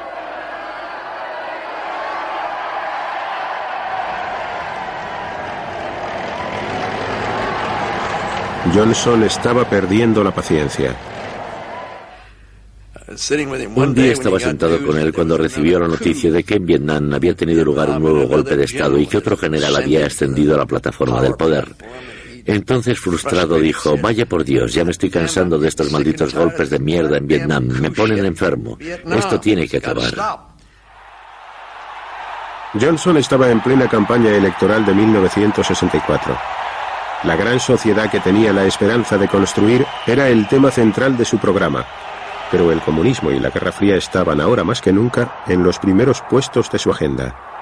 Johnson 8.74 9.24
estaba 9.24 9.70
perdiendo 9.70 10.24
la 10.24 10.32
paciencia. 10.32 10.96
Un 13.76 13.94
día 13.94 14.14
estaba 14.14 14.40
sentado 14.40 14.84
con 14.84 14.98
él 14.98 15.14
cuando 15.14 15.38
recibió 15.38 15.80
la 15.80 15.88
noticia 15.88 16.32
de 16.32 16.44
que 16.44 16.56
en 16.56 16.66
Vietnam 16.66 17.14
había 17.14 17.36
tenido 17.36 17.64
lugar 17.64 17.90
un 17.90 18.02
nuevo 18.02 18.28
golpe 18.28 18.56
de 18.56 18.64
Estado 18.64 18.98
y 18.98 19.06
que 19.06 19.18
otro 19.18 19.38
general 19.38 19.76
había 19.76 20.08
ascendido 20.08 20.56
a 20.56 20.60
la 20.60 20.66
plataforma 20.66 21.22
del 21.22 21.36
poder. 21.36 21.68
Entonces, 22.46 23.00
frustrado, 23.00 23.58
dijo, 23.60 23.98
vaya 23.98 24.26
por 24.26 24.44
Dios, 24.44 24.74
ya 24.74 24.84
me 24.84 24.92
estoy 24.92 25.10
cansando 25.10 25.58
de 25.58 25.70
estos 25.70 25.92
malditos 25.92 26.34
golpes 26.34 26.70
de 26.70 26.80
mierda 26.80 27.18
en 27.18 27.28
Vietnam, 27.28 27.68
me 27.68 27.90
ponen 27.92 28.26
enfermo, 28.26 28.78
esto 28.80 29.40
tiene 29.40 29.68
que 29.68 29.78
acabar. 29.78 30.14
Johnson 32.80 33.18
estaba 33.18 33.50
en 33.50 33.62
plena 33.62 33.88
campaña 33.88 34.32
electoral 34.32 34.86
de 34.86 34.94
1964. 34.94 36.38
La 37.24 37.36
gran 37.38 37.60
sociedad 37.60 38.12
que 38.12 38.20
tenía 38.20 38.52
la 38.52 38.66
esperanza 38.66 39.18
de 39.18 39.28
construir 39.28 39.86
era 40.06 40.28
el 40.28 40.48
tema 40.48 40.72
central 40.72 41.16
de 41.16 41.24
su 41.24 41.38
programa, 41.38 41.86
pero 42.52 42.72
el 42.72 42.82
comunismo 42.82 43.32
y 43.32 43.40
la 43.40 43.52
Guerra 43.52 43.72
Fría 43.72 43.96
estaban 43.96 44.42
ahora 44.42 44.64
más 44.64 44.82
que 44.82 44.92
nunca 44.92 45.44
en 45.48 45.64
los 45.64 45.80
primeros 45.80 46.22
puestos 46.30 46.70
de 46.70 46.80
su 46.80 46.92
agenda. 46.92 47.53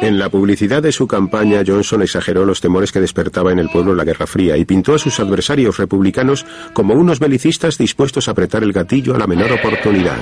En 0.00 0.18
la 0.18 0.28
publicidad 0.28 0.82
de 0.82 0.92
su 0.92 1.06
campaña, 1.06 1.62
Johnson 1.66 2.02
exageró 2.02 2.44
los 2.44 2.60
temores 2.60 2.92
que 2.92 3.00
despertaba 3.00 3.52
en 3.52 3.58
el 3.58 3.70
pueblo 3.70 3.94
la 3.94 4.04
Guerra 4.04 4.26
Fría 4.26 4.56
y 4.56 4.64
pintó 4.64 4.94
a 4.94 4.98
sus 4.98 5.18
adversarios 5.18 5.78
republicanos 5.78 6.44
como 6.72 6.94
unos 6.94 7.18
belicistas 7.18 7.78
dispuestos 7.78 8.28
a 8.28 8.32
apretar 8.32 8.62
el 8.62 8.72
gatillo 8.72 9.14
a 9.14 9.18
la 9.18 9.26
menor 9.26 9.52
oportunidad. 9.52 10.18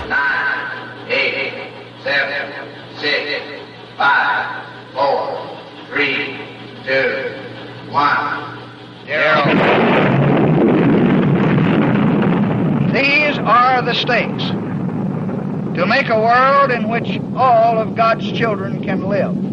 To 15.75 15.87
make 15.87 16.09
a 16.09 16.19
world 16.19 16.71
in 16.71 16.89
which 16.89 17.21
all 17.37 17.79
of 17.79 17.95
God's 17.95 18.31
children 18.33 18.83
can 18.83 19.09
live. 19.09 19.53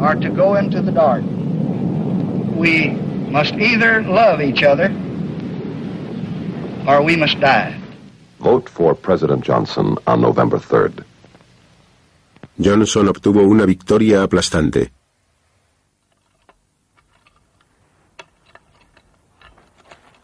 are 0.00 0.16
to 0.16 0.30
go 0.30 0.56
into 0.56 0.80
the 0.80 0.92
dark. 0.92 1.22
We 2.56 2.90
must 3.30 3.54
either 3.54 4.02
love 4.02 4.40
each 4.40 4.62
other 4.62 4.90
or 6.88 7.02
we 7.02 7.16
must 7.16 7.38
die. 7.40 7.78
Vote 8.40 8.68
for 8.70 8.94
President 8.94 9.44
Johnson 9.44 9.96
on 10.06 10.20
November 10.20 10.58
3rd. 10.58 11.04
Johnson 12.56 13.08
obtuvo 13.08 13.42
una 13.42 13.66
victoria 13.66 14.22
aplastante. 14.22 14.92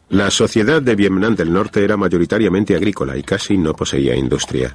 La 0.08 0.30
sociedad 0.30 0.80
de 0.80 0.94
Vietnam 0.94 1.34
del 1.34 1.52
Norte 1.52 1.84
era 1.84 1.96
mayoritariamente 1.96 2.74
agrícola 2.74 3.16
y 3.16 3.22
casi 3.22 3.58
no 3.58 3.74
poseía 3.74 4.14
industria. 4.14 4.74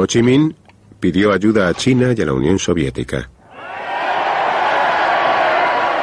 Ho 0.00 0.06
Chi 0.06 0.22
Minh 0.22 0.54
pidió 1.00 1.32
ayuda 1.32 1.66
a 1.66 1.74
China 1.74 2.14
y 2.16 2.22
a 2.22 2.26
la 2.26 2.32
Unión 2.32 2.56
Soviética. 2.56 3.28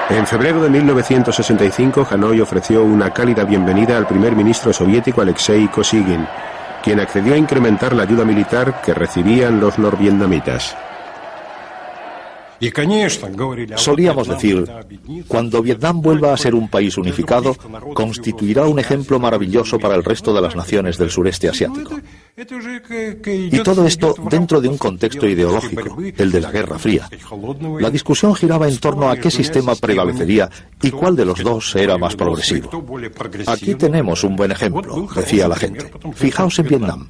En 0.10 0.28
febrero 0.28 0.62
de 0.62 0.70
1965, 0.70 2.06
Hanoi 2.12 2.42
ofreció 2.42 2.84
una 2.84 3.12
cálida 3.12 3.46
bienvenida 3.46 3.96
al 3.96 4.06
primer 4.06 4.36
ministro 4.36 4.74
soviético 4.74 5.22
Alexei 5.22 5.70
Kosygin, 5.70 6.28
quien 6.84 7.00
accedió 7.00 7.36
a 7.36 7.38
incrementar 7.38 7.96
la 7.96 8.04
ayuda 8.04 8.26
militar 8.26 8.82
que 8.82 8.94
recibían 8.94 9.62
los 9.62 9.80
norvietnamitas. 9.80 10.76
Solíamos 13.76 14.28
decir, 14.28 14.66
cuando 15.28 15.62
Vietnam 15.62 16.02
vuelva 16.02 16.34
a 16.34 16.38
ser 16.38 16.56
un 16.56 16.70
país 16.70 16.98
unificado, 16.98 17.56
constituirá 17.94 18.66
un 18.66 18.80
ejemplo 18.80 19.20
maravilloso 19.20 19.80
para 19.80 19.96
el 19.96 20.04
resto 20.04 20.34
de 20.34 20.42
las 20.42 20.56
naciones 20.56 20.98
del 20.98 21.10
sureste 21.10 21.50
asiático. 21.50 22.00
Y 22.38 23.60
todo 23.60 23.86
esto 23.86 24.14
dentro 24.30 24.60
de 24.60 24.68
un 24.68 24.78
contexto 24.78 25.28
ideológico, 25.28 25.98
el 26.18 26.32
de 26.32 26.42
la 26.42 26.52
Guerra 26.52 26.78
Fría. 26.78 27.10
La 27.80 27.90
discusión 27.90 28.36
giraba 28.36 28.68
en 28.68 28.78
torno 28.78 29.10
a 29.10 29.16
qué 29.18 29.32
sistema 29.32 29.76
prevalecería 29.76 30.50
y 30.82 30.92
cuál 30.92 31.16
de 31.16 31.26
los 31.26 31.44
dos 31.44 31.76
era 31.76 31.98
más 31.98 32.16
progresivo. 32.16 32.70
Aquí 33.48 33.76
tenemos 33.76 34.24
un 34.24 34.36
buen 34.36 34.52
ejemplo, 34.52 35.08
decía 35.16 35.48
la 35.48 35.56
gente. 35.56 35.92
Fijaos 36.14 36.60
en 36.60 36.68
Vietnam. 36.68 37.10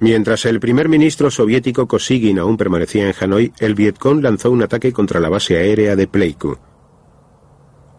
Mientras 0.00 0.46
el 0.46 0.60
primer 0.60 0.88
ministro 0.88 1.30
soviético 1.30 1.86
Kosygin 1.86 2.38
aún 2.38 2.56
permanecía 2.56 3.06
en 3.06 3.14
Hanoi, 3.20 3.52
el 3.58 3.74
Vietcong 3.74 4.22
lanzó 4.22 4.50
un 4.50 4.62
ataque 4.62 4.94
contra 4.94 5.20
la 5.20 5.28
base 5.28 5.58
aérea 5.58 5.94
de 5.94 6.06
Pleiku. 6.06 6.56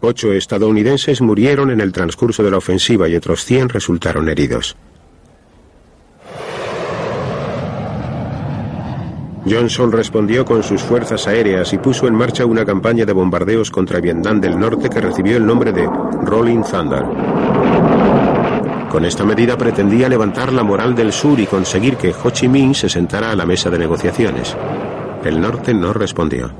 Ocho 0.00 0.32
estadounidenses 0.32 1.20
murieron 1.20 1.70
en 1.70 1.80
el 1.80 1.92
transcurso 1.92 2.42
de 2.42 2.50
la 2.50 2.56
ofensiva 2.56 3.08
y 3.08 3.14
otros 3.14 3.44
100 3.44 3.68
resultaron 3.68 4.28
heridos. 4.28 4.76
Johnson 9.48 9.92
respondió 9.92 10.44
con 10.44 10.64
sus 10.64 10.82
fuerzas 10.82 11.28
aéreas 11.28 11.72
y 11.72 11.78
puso 11.78 12.08
en 12.08 12.14
marcha 12.14 12.44
una 12.46 12.64
campaña 12.64 13.04
de 13.04 13.12
bombardeos 13.12 13.70
contra 13.70 14.00
Vietnam 14.00 14.40
del 14.40 14.58
Norte 14.58 14.90
que 14.90 15.00
recibió 15.00 15.36
el 15.36 15.46
nombre 15.46 15.72
de 15.72 15.88
Rolling 16.24 16.62
Thunder. 16.62 18.21
Con 18.92 19.06
esta 19.06 19.24
medida 19.24 19.56
pretendía 19.56 20.06
levantar 20.06 20.52
la 20.52 20.62
moral 20.62 20.94
del 20.94 21.14
sur 21.14 21.40
y 21.40 21.46
conseguir 21.46 21.96
que 21.96 22.12
Ho 22.12 22.28
Chi 22.28 22.46
Minh 22.46 22.74
se 22.74 22.90
sentara 22.90 23.30
a 23.30 23.34
la 23.34 23.46
mesa 23.46 23.70
de 23.70 23.78
negociaciones. 23.78 24.54
El 25.24 25.40
norte 25.40 25.72
no 25.72 25.94
respondió. 25.94 26.52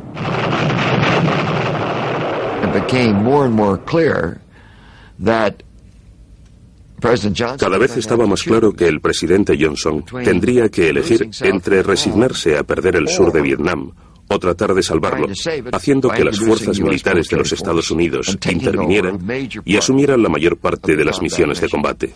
Cada 7.59 7.77
vez 7.77 7.99
estaba 7.99 8.27
más 8.27 8.43
claro 8.45 8.73
que 8.73 8.89
el 8.89 9.03
presidente 9.03 9.59
Johnson 9.61 10.03
tendría 10.25 10.71
que 10.71 10.89
elegir 10.89 11.29
entre 11.43 11.83
resignarse 11.83 12.57
a 12.57 12.63
perder 12.63 12.97
el 12.97 13.09
sur 13.09 13.31
de 13.31 13.43
Vietnam 13.43 13.93
o 14.33 14.39
tratar 14.39 14.75
de 14.75 14.83
salvarlo, 14.83 15.29
haciendo 15.73 16.09
que 16.11 16.25
las 16.25 16.39
fuerzas 16.39 16.81
militares 16.81 17.29
de 17.29 17.37
los 17.37 17.53
Estados 17.53 17.91
Unidos 17.91 18.39
intervinieran 18.51 19.19
y 19.65 19.77
asumieran 19.77 20.23
la 20.23 20.29
mayor 20.29 20.57
parte 20.57 20.97
de 20.97 21.05
las 21.05 21.21
misiones 21.21 21.61
de 21.61 21.69
combate. 21.69 22.13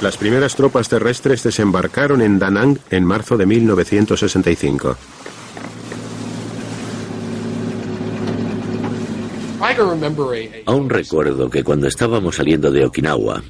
Las 0.00 0.16
primeras 0.16 0.54
tropas 0.54 0.88
terrestres 0.88 1.42
desembarcaron 1.42 2.22
en 2.22 2.38
Da 2.38 2.50
Nang 2.50 2.78
en 2.90 3.04
marzo 3.04 3.36
de 3.36 3.46
1965. 3.46 4.96
Aún 10.66 10.88
recuerdo 10.88 11.50
que 11.50 11.64
cuando 11.64 11.88
estábamos 11.88 12.36
saliendo 12.36 12.70
de 12.70 12.84
Okinawa, 12.84 13.42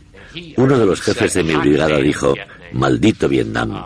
uno 0.56 0.78
de 0.78 0.86
los 0.86 1.00
jefes 1.00 1.34
de 1.34 1.42
mi 1.42 1.54
brigada 1.56 1.98
dijo, 1.98 2.34
maldito 2.72 3.28
Vietnam. 3.28 3.84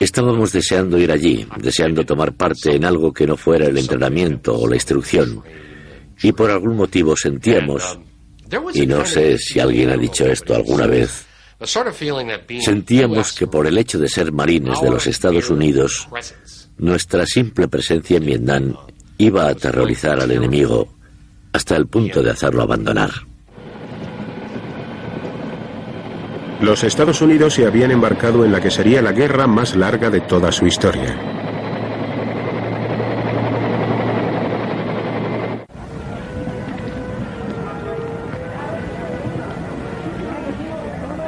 Estábamos 0.00 0.52
deseando 0.52 0.98
ir 0.98 1.10
allí, 1.10 1.46
deseando 1.58 2.04
tomar 2.04 2.32
parte 2.32 2.74
en 2.74 2.84
algo 2.84 3.12
que 3.12 3.26
no 3.26 3.36
fuera 3.36 3.66
el 3.66 3.78
entrenamiento 3.78 4.58
o 4.58 4.68
la 4.68 4.76
instrucción. 4.76 5.42
Y 6.22 6.32
por 6.32 6.50
algún 6.50 6.76
motivo 6.76 7.16
sentíamos, 7.16 7.98
y 8.74 8.86
no 8.86 9.04
sé 9.04 9.38
si 9.38 9.58
alguien 9.60 9.90
ha 9.90 9.96
dicho 9.96 10.26
esto 10.26 10.54
alguna 10.54 10.86
vez, 10.86 11.26
sentíamos 12.60 13.32
que 13.32 13.46
por 13.46 13.66
el 13.66 13.78
hecho 13.78 13.98
de 13.98 14.08
ser 14.08 14.32
marines 14.32 14.80
de 14.80 14.90
los 14.90 15.06
Estados 15.06 15.50
Unidos, 15.50 16.08
nuestra 16.78 17.24
simple 17.26 17.68
presencia 17.68 18.16
en 18.18 18.26
Vietnam 18.26 18.76
iba 19.18 19.44
a 19.44 19.50
aterrorizar 19.50 20.20
al 20.20 20.30
enemigo 20.30 20.88
hasta 21.52 21.76
el 21.76 21.86
punto 21.86 22.22
de 22.22 22.30
hacerlo 22.30 22.62
abandonar. 22.62 23.10
Los 26.62 26.84
Estados 26.84 27.20
Unidos 27.20 27.54
se 27.54 27.66
habían 27.66 27.90
embarcado 27.90 28.44
en 28.44 28.52
la 28.52 28.60
que 28.60 28.70
sería 28.70 29.02
la 29.02 29.10
guerra 29.10 29.48
más 29.48 29.74
larga 29.74 30.10
de 30.10 30.20
toda 30.20 30.52
su 30.52 30.64
historia. 30.64 31.18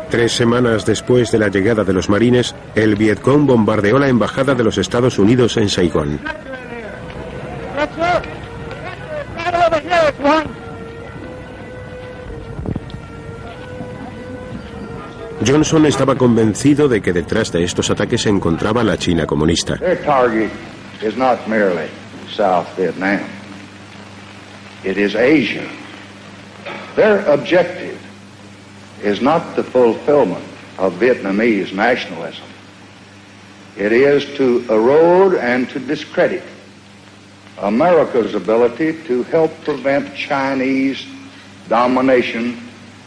Tres 0.08 0.30
semanas 0.30 0.86
después 0.86 1.32
de 1.32 1.40
la 1.40 1.48
llegada 1.48 1.82
de 1.82 1.92
los 1.92 2.08
marines, 2.08 2.54
el 2.76 2.94
Vietcong 2.94 3.44
bombardeó 3.44 3.98
la 3.98 4.08
embajada 4.08 4.54
de 4.54 4.62
los 4.62 4.78
Estados 4.78 5.18
Unidos 5.18 5.56
en 5.56 5.68
Saigón. 5.68 6.20
Johnson 15.46 15.85
estaba 15.87 16.16
convencido 16.16 16.88
de 16.88 17.02
que 17.02 17.12
detrás 17.12 17.52
de 17.52 17.64
estos 17.64 17.90
ataques 17.90 18.22
se 18.22 18.30
encontraba 18.30 18.83
la 18.83 18.96
China 18.96 19.26
comunista. 19.26 19.76
Their 19.76 20.02
target 20.02 20.50
is 21.02 21.16
not 21.16 21.46
merely 21.46 21.88
South 22.35 22.66
Vietnam. 22.76 23.20
It 24.85 24.96
is 24.96 25.14
Asia. 25.14 25.66
Their 26.96 27.28
objective 27.30 27.98
is 29.02 29.20
not 29.20 29.54
the 29.54 29.62
fulfillment 29.62 30.44
of 30.78 30.94
Vietnamese 30.94 31.74
nationalism. 31.74 32.44
It 33.76 33.92
is 33.92 34.24
to 34.37 34.64
erode 34.70 35.35
and 35.35 35.68
to 35.70 35.78
discredit 35.78 36.42
America's 37.59 38.35
ability 38.35 39.02
to 39.04 39.24
help 39.24 39.52
prevent 39.64 40.14
Chinese 40.14 41.04
domination 41.68 42.57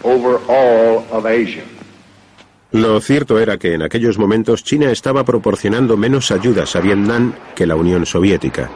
over 0.03 0.39
all 0.49 1.07
of 1.11 1.25
Asia. 1.25 1.65
Lo 2.71 2.99
cierto 2.99 3.39
era 3.39 3.57
que 3.57 3.73
en 3.73 3.81
aquellos 3.81 4.17
momentos 4.17 4.63
China 4.63 4.91
estaba 4.91 5.23
proporcionando 5.23 5.95
menos 5.95 6.31
ayudas 6.31 6.75
a 6.75 6.81
Vietnam 6.81 7.33
que 7.55 7.65
la 7.65 7.75
Unión 7.75 8.05
Soviética. 8.05 8.69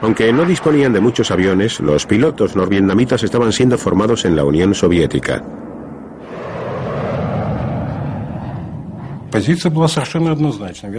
Aunque 0.00 0.32
no 0.32 0.44
disponían 0.44 0.92
de 0.92 1.00
muchos 1.00 1.30
aviones, 1.30 1.80
los 1.80 2.06
pilotos 2.06 2.54
norvietnamitas 2.54 3.22
estaban 3.22 3.52
siendo 3.52 3.78
formados 3.78 4.24
en 4.24 4.36
la 4.36 4.44
Unión 4.44 4.74
Soviética. 4.74 5.42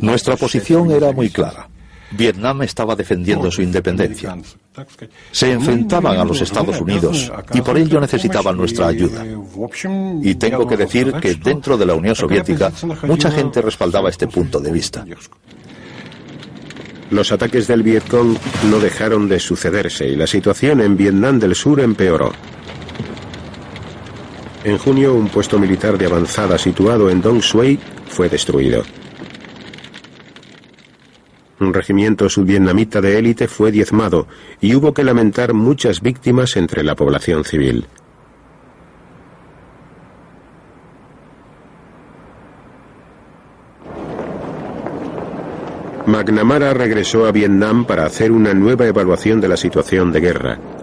Nuestra 0.01 0.35
posición 0.37 0.91
era 0.91 1.11
muy 1.11 1.29
clara. 1.29 1.67
Vietnam 2.11 2.63
estaba 2.63 2.95
defendiendo 2.95 3.51
su 3.51 3.61
independencia. 3.61 4.35
Se 5.31 5.51
enfrentaban 5.51 6.17
a 6.17 6.25
los 6.25 6.41
Estados 6.41 6.79
Unidos 6.81 7.31
y 7.53 7.61
por 7.61 7.77
ello 7.77 7.99
necesitaban 7.99 8.57
nuestra 8.57 8.87
ayuda. 8.87 9.25
Y 10.21 10.35
tengo 10.35 10.67
que 10.67 10.77
decir 10.77 11.13
que 11.13 11.35
dentro 11.35 11.77
de 11.77 11.85
la 11.85 11.93
Unión 11.93 12.15
Soviética 12.15 12.71
mucha 13.03 13.31
gente 13.31 13.61
respaldaba 13.61 14.09
este 14.09 14.27
punto 14.27 14.59
de 14.59 14.71
vista. 14.71 15.05
Los 17.11 17.31
ataques 17.31 17.67
del 17.67 17.81
Vietcong 17.81 18.37
no 18.69 18.79
dejaron 18.79 19.27
de 19.27 19.39
sucederse 19.39 20.07
y 20.07 20.15
la 20.15 20.27
situación 20.27 20.79
en 20.81 20.95
Vietnam 20.95 21.39
del 21.39 21.55
Sur 21.55 21.79
empeoró. 21.79 22.31
En 24.63 24.77
junio, 24.77 25.15
un 25.15 25.29
puesto 25.29 25.57
militar 25.57 25.97
de 25.97 26.05
avanzada 26.05 26.57
situado 26.57 27.09
en 27.09 27.21
Dong 27.21 27.41
Xuei 27.41 27.79
fue 28.07 28.29
destruido. 28.29 28.83
Un 31.59 31.73
regimiento 31.73 32.29
subvietnamita 32.29 33.01
de 33.01 33.17
élite 33.17 33.47
fue 33.47 33.71
diezmado 33.71 34.27
y 34.61 34.75
hubo 34.75 34.93
que 34.93 35.03
lamentar 35.03 35.53
muchas 35.53 36.01
víctimas 36.01 36.55
entre 36.55 36.83
la 36.83 36.95
población 36.95 37.43
civil. 37.43 37.85
McNamara 46.05 46.73
regresó 46.73 47.27
a 47.27 47.31
Vietnam 47.31 47.85
para 47.85 48.05
hacer 48.05 48.31
una 48.31 48.53
nueva 48.53 48.87
evaluación 48.87 49.39
de 49.41 49.47
la 49.47 49.57
situación 49.57 50.11
de 50.11 50.21
guerra 50.21 50.78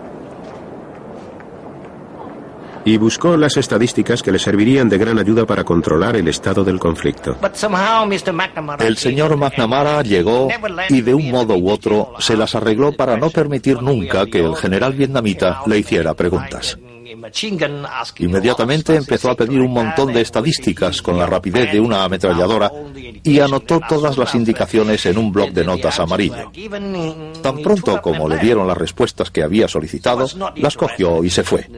y 2.86 2.96
buscó 2.98 3.36
las 3.36 3.56
estadísticas 3.56 4.22
que 4.22 4.30
le 4.30 4.38
servirían 4.38 4.88
de 4.88 4.96
gran 4.96 5.18
ayuda 5.18 5.44
para 5.44 5.64
controlar 5.64 6.14
el 6.16 6.28
estado 6.28 6.62
del 6.62 6.78
conflicto. 6.78 7.36
El 8.78 8.96
señor 8.96 9.36
McNamara 9.36 10.02
llegó 10.02 10.48
y 10.88 11.00
de 11.00 11.12
un 11.12 11.30
modo 11.32 11.56
u 11.56 11.68
otro 11.68 12.14
se 12.20 12.36
las 12.36 12.54
arregló 12.54 12.92
para 12.92 13.16
no 13.16 13.30
permitir 13.30 13.82
nunca 13.82 14.26
que 14.26 14.38
el 14.38 14.54
general 14.54 14.92
vietnamita 14.92 15.62
le 15.66 15.80
hiciera 15.80 16.14
preguntas. 16.14 16.78
Inmediatamente 18.18 18.94
empezó 18.94 19.30
a 19.30 19.34
pedir 19.34 19.60
un 19.60 19.72
montón 19.72 20.12
de 20.12 20.20
estadísticas 20.20 21.02
con 21.02 21.18
la 21.18 21.26
rapidez 21.26 21.72
de 21.72 21.80
una 21.80 22.04
ametralladora 22.04 22.70
y 23.24 23.40
anotó 23.40 23.80
todas 23.88 24.16
las 24.16 24.34
indicaciones 24.36 25.04
en 25.06 25.18
un 25.18 25.32
bloc 25.32 25.50
de 25.50 25.64
notas 25.64 25.98
amarillo. 25.98 26.52
Tan 27.42 27.58
pronto 27.62 28.00
como 28.00 28.28
le 28.28 28.38
dieron 28.38 28.68
las 28.68 28.78
respuestas 28.78 29.30
que 29.32 29.42
había 29.42 29.66
solicitado, 29.66 30.26
las 30.54 30.76
cogió 30.76 31.24
y 31.24 31.30
se 31.30 31.42
fue. 31.42 31.68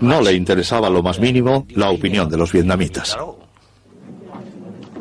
No 0.00 0.20
le 0.20 0.32
interesaba 0.32 0.90
lo 0.90 1.02
más 1.02 1.18
mínimo 1.18 1.66
la 1.70 1.90
opinión 1.90 2.28
de 2.28 2.36
los 2.36 2.52
vietnamitas. 2.52 3.16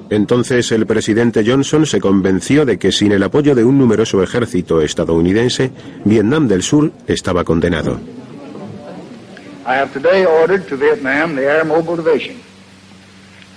Entonces 0.10 0.72
el 0.72 0.86
presidente 0.86 1.44
Johnson 1.46 1.86
se 1.86 2.00
convenció 2.00 2.66
de 2.66 2.78
que 2.78 2.92
sin 2.92 3.12
el 3.12 3.24
apoyo 3.24 3.54
de 3.56 3.66
un 3.66 3.78
numeroso 3.78 4.24
ejército 4.24 4.82
estadounidense, 4.82 5.72
Vietnam 6.06 6.48
del 6.48 6.64
Sur 6.64 6.92
estaba 7.08 7.44
condenado. 7.44 8.00
I 9.66 9.76
have 9.76 9.92
today 9.92 10.26
ordered 10.26 10.66
to 10.70 10.78
Vietnam 10.78 11.36
the 11.36 11.44
Air 11.44 11.66
Mobile 11.66 11.98
Division 11.98 12.38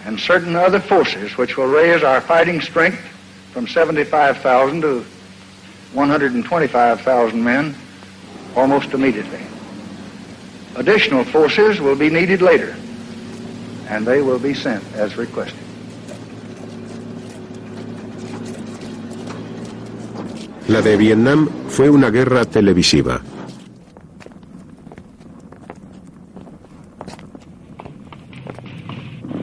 and 0.07 0.19
certain 0.19 0.57
other 0.57 0.81
forces 0.81 1.39
which 1.39 1.57
will 1.57 1.69
raise 1.69 2.03
our 2.03 2.21
fighting 2.21 2.61
strength 2.61 2.99
from 3.53 3.69
75,000 3.69 4.81
to 4.83 5.05
125,000 5.95 7.45
men 7.45 7.77
almost 8.57 8.93
immediately. 8.93 9.50
Additional 10.77 11.25
forces 11.25 11.81
will 11.81 11.97
be 11.97 12.09
needed 12.09 12.43
later, 12.43 12.77
and 13.89 14.07
they 14.07 14.23
will 14.23 14.39
be 14.39 14.55
sent 14.55 14.85
as 14.95 15.17
requested. 15.17 15.59
La 20.69 20.81
de 20.81 20.97
Vietnam 20.97 21.49
fue 21.69 21.91
una 21.91 22.11
guerra 22.11 22.45
televisiva. 22.45 23.21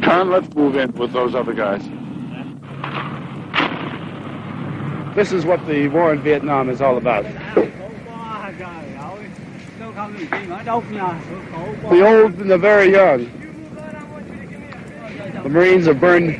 Con, 0.01 0.31
let's 0.31 0.47
move 0.55 0.77
in 0.77 0.93
with 0.93 1.11
those 1.11 1.35
other 1.35 1.53
guys. 1.53 1.81
This 5.15 5.33
is 5.33 5.45
what 5.45 5.65
the 5.67 5.89
war 5.89 6.13
in 6.13 6.21
Vietnam 6.21 6.69
is 6.69 6.79
all 6.79 6.95
about. 6.95 7.25
The 10.63 12.03
old 12.03 12.33
and 12.39 12.49
the 12.49 12.57
very 12.57 12.91
young. 12.91 13.29
The 15.43 15.49
Marines 15.49 15.85
have 15.85 15.99
burned 15.99 16.35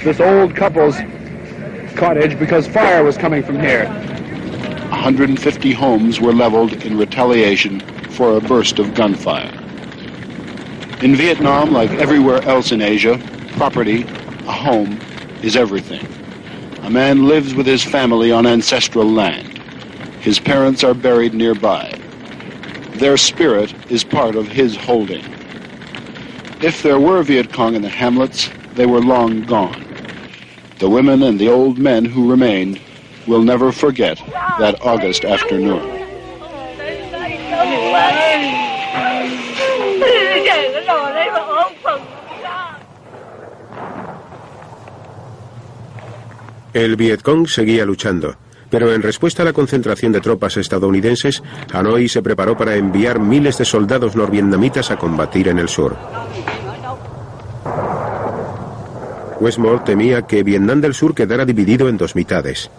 this 0.00 0.18
old 0.18 0.56
couple's 0.56 0.96
cottage 1.94 2.36
because 2.38 2.66
fire 2.66 3.04
was 3.04 3.16
coming 3.16 3.44
from 3.44 3.60
here. 3.60 3.86
150 4.90 5.72
homes 5.72 6.20
were 6.20 6.32
leveled 6.32 6.72
in 6.84 6.98
retaliation 6.98 7.80
for 8.10 8.36
a 8.36 8.40
burst 8.40 8.80
of 8.80 8.94
gunfire. 8.94 9.52
In 11.02 11.14
Vietnam, 11.14 11.70
like 11.72 11.90
everywhere 11.92 12.42
else 12.42 12.72
in 12.72 12.82
Asia, 12.82 13.16
property, 13.52 14.02
a 14.02 14.52
home, 14.52 14.98
is 15.42 15.56
everything. 15.56 16.06
A 16.82 16.90
man 16.90 17.26
lives 17.26 17.54
with 17.54 17.66
his 17.66 17.84
family 17.84 18.32
on 18.32 18.44
ancestral 18.44 19.08
land. 19.08 19.58
His 20.20 20.40
parents 20.40 20.82
are 20.82 20.94
buried 20.94 21.32
nearby. 21.32 22.01
Their 23.02 23.16
spirit 23.16 23.74
is 23.90 24.04
part 24.04 24.36
of 24.36 24.46
his 24.46 24.76
holding. 24.76 25.24
If 26.62 26.84
there 26.84 27.00
were 27.00 27.20
Viet 27.24 27.52
Cong 27.52 27.74
in 27.74 27.82
the 27.82 27.88
hamlets, 27.88 28.48
they 28.74 28.86
were 28.86 29.00
long 29.00 29.42
gone. 29.42 29.84
The 30.78 30.88
women 30.88 31.24
and 31.24 31.36
the 31.36 31.48
old 31.48 31.78
men 31.78 32.04
who 32.04 32.30
remained 32.30 32.80
will 33.26 33.42
never 33.42 33.72
forget 33.72 34.18
that 34.60 34.80
August 34.82 35.24
afternoon. 35.24 35.82
El 46.72 46.94
Vietcong 46.94 47.48
seguía 47.48 47.84
luchando, 47.84 48.36
pero 48.72 48.90
en 48.94 49.02
respuesta 49.02 49.42
a 49.42 49.44
la 49.44 49.52
concentración 49.52 50.12
de 50.12 50.22
tropas 50.22 50.56
estadounidenses, 50.56 51.42
Hanoi 51.74 52.08
se 52.08 52.22
preparó 52.22 52.56
para 52.56 52.74
enviar 52.74 53.20
miles 53.20 53.58
de 53.58 53.66
soldados 53.66 54.16
norvietnamitas 54.16 54.90
a 54.90 54.96
combatir 54.96 55.48
en 55.48 55.58
el 55.58 55.68
sur. 55.68 55.94
Westmore 59.40 59.82
temía 59.84 60.22
que 60.22 60.42
Vietnam 60.42 60.80
del 60.80 60.94
Sur 60.94 61.14
quedara 61.14 61.44
dividido 61.44 61.86
en 61.86 61.98
dos 61.98 62.16
mitades. 62.16 62.70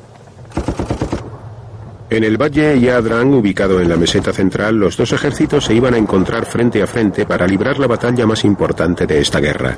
En 2.09 2.23
el 2.23 2.41
valle 2.41 2.79
Yadrang, 2.79 3.31
ubicado 3.31 3.79
en 3.79 3.87
la 3.87 3.95
meseta 3.95 4.33
central, 4.33 4.77
los 4.77 4.97
dos 4.97 5.13
ejércitos 5.13 5.65
se 5.65 5.75
iban 5.75 5.93
a 5.93 5.97
encontrar 5.97 6.47
frente 6.47 6.81
a 6.81 6.87
frente 6.87 7.27
para 7.27 7.45
librar 7.45 7.77
la 7.77 7.85
batalla 7.85 8.25
más 8.25 8.43
importante 8.45 9.05
de 9.05 9.19
esta 9.19 9.39
guerra. 9.39 9.77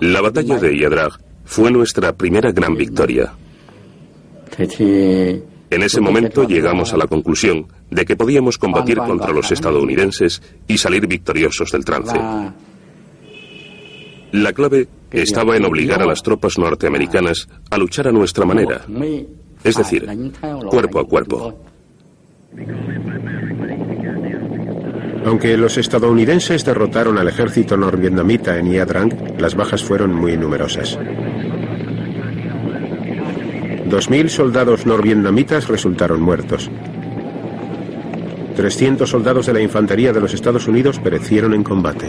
La 0.00 0.20
batalla 0.20 0.58
de 0.58 0.78
Yadrag 0.78 1.12
fue 1.44 1.70
nuestra 1.70 2.12
primera 2.12 2.52
gran 2.52 2.76
victoria. 2.76 3.32
En 4.58 5.82
ese 5.82 6.00
momento 6.00 6.46
llegamos 6.46 6.92
a 6.92 6.98
la 6.98 7.06
conclusión 7.06 7.66
de 7.90 8.04
que 8.04 8.16
podíamos 8.16 8.58
combatir 8.58 8.98
contra 8.98 9.32
los 9.32 9.50
estadounidenses 9.50 10.42
y 10.68 10.78
salir 10.78 11.06
victoriosos 11.06 11.72
del 11.72 11.84
trance. 11.84 12.18
La 14.32 14.52
clave 14.52 14.88
estaba 15.10 15.56
en 15.56 15.64
obligar 15.64 16.02
a 16.02 16.06
las 16.06 16.22
tropas 16.22 16.58
norteamericanas 16.58 17.48
a 17.70 17.78
luchar 17.78 18.08
a 18.08 18.12
nuestra 18.12 18.44
manera, 18.44 18.82
es 19.64 19.76
decir, 19.76 20.06
cuerpo 20.70 21.00
a 21.00 21.06
cuerpo. 21.06 21.58
Aunque 25.24 25.56
los 25.56 25.78
estadounidenses 25.78 26.64
derrotaron 26.64 27.18
al 27.18 27.28
ejército 27.28 27.76
norvietnamita 27.76 28.58
en 28.58 28.66
Iadrang, 28.66 29.38
las 29.38 29.54
bajas 29.54 29.82
fueron 29.84 30.12
muy 30.12 30.36
numerosas. 30.36 30.98
2.000 33.88 34.28
soldados 34.28 34.86
norvietnamitas 34.86 35.68
resultaron 35.68 36.20
muertos. 36.20 36.70
300 38.56 39.08
soldados 39.08 39.46
de 39.46 39.52
la 39.52 39.60
infantería 39.60 40.12
de 40.12 40.20
los 40.20 40.34
Estados 40.34 40.66
Unidos 40.66 40.98
perecieron 40.98 41.54
en 41.54 41.62
combate. 41.62 42.06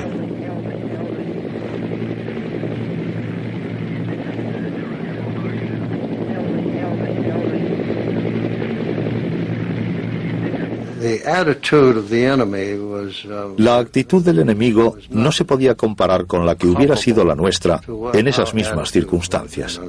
La 13.57 13.77
actitud 13.77 14.23
del 14.23 14.39
enemigo 14.39 14.97
no 15.09 15.31
se 15.31 15.43
podía 15.43 15.75
comparar 15.75 16.25
con 16.25 16.45
la 16.45 16.55
que 16.55 16.67
hubiera 16.67 16.95
sido 16.95 17.25
la 17.25 17.35
nuestra 17.35 17.81
en 18.13 18.27
esas 18.27 18.53
mismas 18.53 18.91
circunstancias. 18.91 19.81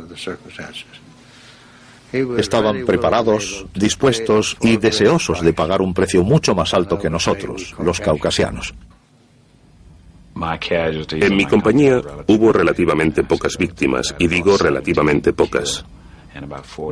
Estaban 2.13 2.85
preparados, 2.85 3.67
dispuestos 3.75 4.57
y 4.61 4.77
deseosos 4.77 5.41
de 5.41 5.53
pagar 5.53 5.83
un 5.83 5.95
precio 5.95 6.23
mucho 6.23 6.55
más 6.55 6.73
alto 6.75 6.99
que 6.99 7.11
nosotros, 7.11 7.75
los 7.79 8.01
caucasianos. 8.01 8.75
En 11.11 11.37
mi 11.37 11.47
compañía 11.47 12.01
hubo 12.27 12.53
relativamente 12.53 13.23
pocas 13.23 13.57
víctimas, 13.57 14.15
y 14.19 14.27
digo 14.27 14.57
relativamente 14.57 15.33
pocas. 15.33 15.85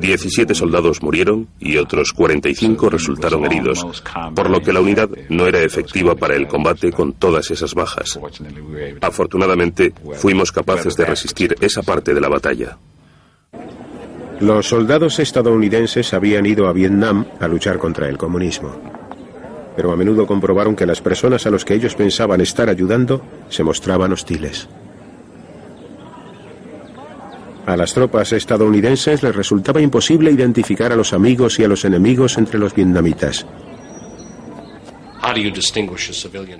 17 0.01 0.55
soldados 0.55 1.03
murieron 1.03 1.49
y 1.59 1.77
otros 1.77 2.13
45 2.13 2.91
resultaron 2.91 3.45
heridos, 3.45 4.03
por 4.35 4.51
lo 4.51 4.61
que 4.61 4.73
la 4.73 4.81
unidad 4.81 5.09
no 5.29 5.47
era 5.47 5.61
efectiva 5.61 6.15
para 6.15 6.37
el 6.37 6.47
combate 6.47 6.93
con 6.93 7.13
todas 7.15 7.51
esas 7.51 7.75
bajas. 7.75 8.19
Afortunadamente, 9.01 9.93
fuimos 10.15 10.53
capaces 10.53 10.97
de 10.97 11.05
resistir 11.05 11.57
esa 11.61 11.83
parte 11.83 12.15
de 12.15 12.21
la 12.21 12.29
batalla. 12.29 12.79
Los 14.41 14.67
soldados 14.69 15.19
estadounidenses 15.19 16.13
habían 16.15 16.47
ido 16.47 16.67
a 16.67 16.73
Vietnam 16.73 17.27
a 17.39 17.47
luchar 17.47 17.79
contra 17.79 18.09
el 18.09 18.19
comunismo. 18.19 18.75
Pero 19.77 19.93
a 19.93 19.97
menudo 19.97 20.27
comprobaron 20.27 20.77
que 20.77 20.85
las 20.85 21.01
personas 21.01 21.47
a 21.47 21.51
los 21.51 21.65
que 21.65 21.75
ellos 21.75 21.95
pensaban 21.95 22.41
estar 22.41 22.69
ayudando 22.69 23.23
se 23.49 23.65
mostraban 23.65 24.13
hostiles. 24.13 24.69
A 27.67 27.77
las 27.77 27.95
tropas 27.95 28.33
estadounidenses 28.33 29.23
les 29.23 29.35
resultaba 29.35 29.81
imposible 29.81 30.31
identificar 30.31 30.93
a 30.93 30.97
los 30.97 31.13
amigos 31.13 31.59
y 31.59 31.65
a 31.65 31.69
los 31.69 31.85
enemigos 31.85 32.37
entre 32.39 32.59
los 32.59 32.75
vietnamitas. 32.75 33.47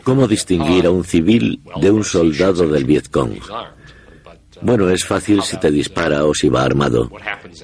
¿Cómo 0.05 0.29
distinguir 0.29 0.87
a 0.87 0.91
un 0.91 1.05
civil 1.05 1.61
de 1.81 1.91
un 1.91 2.05
soldado 2.05 2.69
del 2.69 2.85
Vietcong? 2.85 3.33
Bueno, 4.61 4.89
es 4.91 5.05
fácil 5.05 5.43
si 5.43 5.57
te 5.59 5.73
dispara 5.73 6.25
o 6.25 6.33
si 6.33 6.49
va 6.49 6.63
armado. 6.63 7.11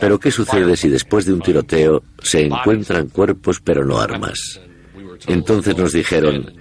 Pero 0.01 0.18
¿qué 0.18 0.33
sucede 0.33 0.77
si 0.77 0.88
después 0.88 1.24
de 1.24 1.33
un 1.33 1.40
tiroteo 1.40 2.03
se 2.20 2.46
encuentran 2.46 3.09
cuerpos 3.09 3.61
pero 3.61 3.85
no 3.85 4.01
armas? 4.01 4.61
Entonces 5.29 5.77
nos 5.77 5.92
dijeron, 5.92 6.53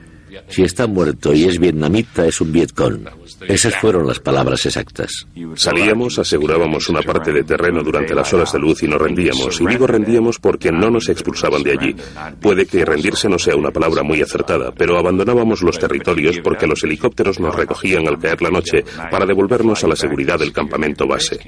si 0.48 0.64
está 0.64 0.88
muerto 0.88 1.34
y 1.34 1.46
es 1.46 1.60
vietnamita 1.60 2.26
es 2.26 2.42
un 2.42 2.52
Vietcong. 2.52 3.08
Esas 3.48 3.76
fueron 3.76 4.08
las 4.08 4.20
palabras 4.20 4.66
exactas. 4.66 5.28
Salíamos, 5.56 6.18
asegurábamos 6.20 6.90
una 6.90 7.02
parte 7.02 7.32
de 7.32 7.44
terreno 7.44 7.84
durante 7.84 8.16
las 8.16 8.34
horas 8.34 8.52
de 8.54 8.60
luz 8.60 8.84
y 8.84 8.88
nos 8.88 9.02
rendíamos. 9.02 9.60
Y 9.62 9.68
digo 9.68 9.88
rendíamos 9.88 10.40
porque 10.40 10.72
no 10.72 10.90
nos 10.90 11.10
expulsaban 11.10 11.64
de 11.64 11.72
allí. 11.72 11.96
Puede 12.42 12.66
que 12.66 12.86
rendirse 12.86 13.30
no 13.30 13.38
sea 13.38 13.56
una 13.56 13.72
palabra 13.72 14.04
muy 14.04 14.22
acertada, 14.22 14.72
pero 14.72 14.98
abandonábamos 14.98 15.62
los 15.62 15.78
territorios 15.78 16.40
porque 16.44 16.68
los 16.68 16.84
helicópteros 16.84 17.40
nos 17.40 17.56
recogían 17.56 18.08
al 18.08 18.20
caer 18.20 18.42
la 18.42 18.50
noche 18.50 18.84
para 19.12 19.26
devolvernos 19.26 19.84
a 19.84 19.88
la 19.88 19.96
seguridad 19.96 20.40
del 20.40 20.54
campamento 20.54 21.08
base. 21.08 21.40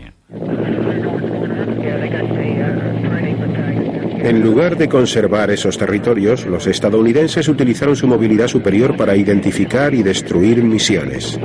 En 4.21 4.41
lugar 4.41 4.77
de 4.77 4.89
conservar 4.89 5.49
esos 5.49 5.77
territorios, 5.77 6.45
los 6.45 6.67
estadounidenses 6.67 7.47
utilizaron 7.47 7.95
su 7.95 8.05
movilidad 8.05 8.47
superior 8.47 8.97
para 8.97 9.15
identificar 9.15 9.93
y 9.93 10.03
destruir 10.03 10.61
misiones. 10.61 11.39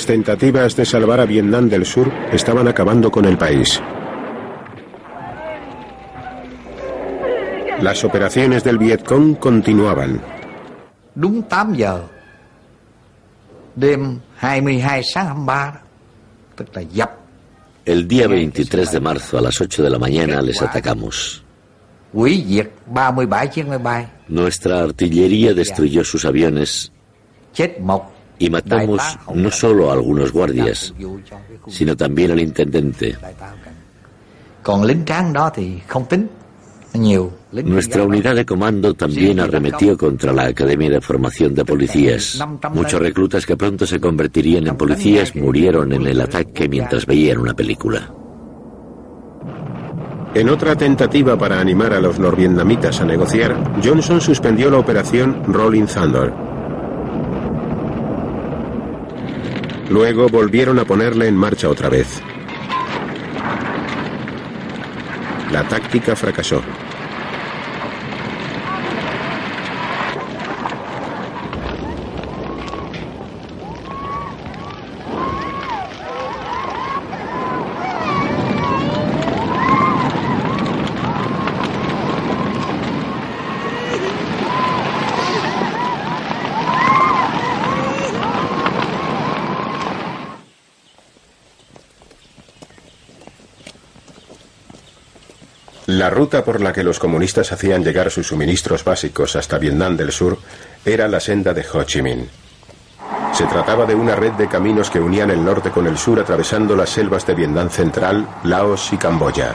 Las 0.00 0.06
tentativas 0.06 0.76
de 0.76 0.86
salvar 0.86 1.20
a 1.20 1.26
Vietnam 1.26 1.68
del 1.68 1.84
Sur 1.84 2.10
estaban 2.32 2.66
acabando 2.66 3.10
con 3.10 3.26
el 3.26 3.36
país. 3.36 3.82
Las 7.82 8.02
operaciones 8.02 8.64
del 8.64 8.78
Vietcong 8.78 9.34
continuaban. 9.34 10.22
El 17.84 18.08
día 18.08 18.26
23 18.26 18.92
de 18.92 19.00
marzo 19.00 19.36
a 19.36 19.42
las 19.42 19.60
8 19.60 19.82
de 19.82 19.90
la 19.90 19.98
mañana 19.98 20.40
les 20.40 20.62
atacamos. 20.62 21.44
Nuestra 24.28 24.80
artillería 24.80 25.52
destruyó 25.52 26.04
sus 26.04 26.24
aviones 26.24 26.90
y 28.40 28.48
matamos 28.48 29.00
no 29.34 29.50
solo 29.50 29.90
a 29.90 29.92
algunos 29.92 30.32
guardias, 30.32 30.92
sino 31.68 31.96
también 31.96 32.32
al 32.32 32.40
intendente. 32.40 33.16
Nuestra 37.52 38.02
unidad 38.02 38.34
de 38.34 38.46
comando 38.46 38.94
también 38.94 39.40
arremetió 39.40 39.96
contra 39.96 40.32
la 40.32 40.46
Academia 40.46 40.90
de 40.90 41.00
Formación 41.00 41.54
de 41.54 41.64
Policías. 41.64 42.42
Muchos 42.72 43.00
reclutas 43.00 43.44
que 43.44 43.56
pronto 43.56 43.86
se 43.86 44.00
convertirían 44.00 44.66
en 44.66 44.76
policías 44.76 45.36
murieron 45.36 45.92
en 45.92 46.06
el 46.06 46.20
ataque 46.20 46.68
mientras 46.68 47.06
veían 47.06 47.38
una 47.38 47.54
película. 47.54 48.10
En 50.32 50.48
otra 50.48 50.76
tentativa 50.76 51.36
para 51.36 51.60
animar 51.60 51.92
a 51.92 52.00
los 52.00 52.18
norvietnamitas 52.18 53.00
a 53.00 53.04
negociar, 53.04 53.80
Johnson 53.84 54.20
suspendió 54.20 54.70
la 54.70 54.78
operación 54.78 55.42
Rolling 55.46 55.86
Thunder. 55.86 56.49
Luego 59.90 60.28
volvieron 60.28 60.78
a 60.78 60.84
ponerla 60.84 61.26
en 61.26 61.36
marcha 61.36 61.68
otra 61.68 61.88
vez. 61.88 62.22
La 65.50 65.66
táctica 65.66 66.14
fracasó. 66.14 66.62
La 96.10 96.16
ruta 96.16 96.44
por 96.44 96.60
la 96.60 96.72
que 96.72 96.82
los 96.82 96.98
comunistas 96.98 97.52
hacían 97.52 97.84
llegar 97.84 98.10
sus 98.10 98.26
suministros 98.26 98.82
básicos 98.82 99.36
hasta 99.36 99.58
Vietnam 99.58 99.96
del 99.96 100.10
Sur 100.10 100.36
era 100.84 101.06
la 101.06 101.20
senda 101.20 101.54
de 101.54 101.64
Ho 101.72 101.84
Chi 101.84 102.02
Minh. 102.02 102.28
Se 103.32 103.46
trataba 103.46 103.86
de 103.86 103.94
una 103.94 104.16
red 104.16 104.32
de 104.32 104.48
caminos 104.48 104.90
que 104.90 104.98
unían 104.98 105.30
el 105.30 105.44
norte 105.44 105.70
con 105.70 105.86
el 105.86 105.96
sur 105.96 106.18
atravesando 106.18 106.74
las 106.74 106.90
selvas 106.90 107.24
de 107.28 107.34
Vietnam 107.36 107.70
Central, 107.70 108.26
Laos 108.42 108.92
y 108.92 108.96
Camboya. 108.96 109.54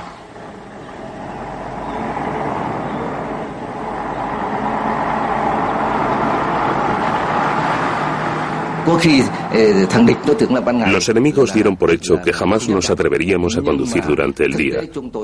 Los 10.91 11.09
enemigos 11.09 11.53
dieron 11.53 11.77
por 11.77 11.91
hecho 11.91 12.21
que 12.21 12.33
jamás 12.33 12.67
nos 12.67 12.89
atreveríamos 12.89 13.57
a 13.57 13.61
conducir 13.61 14.03
durante 14.03 14.45
el 14.45 14.53
día, 14.53 14.81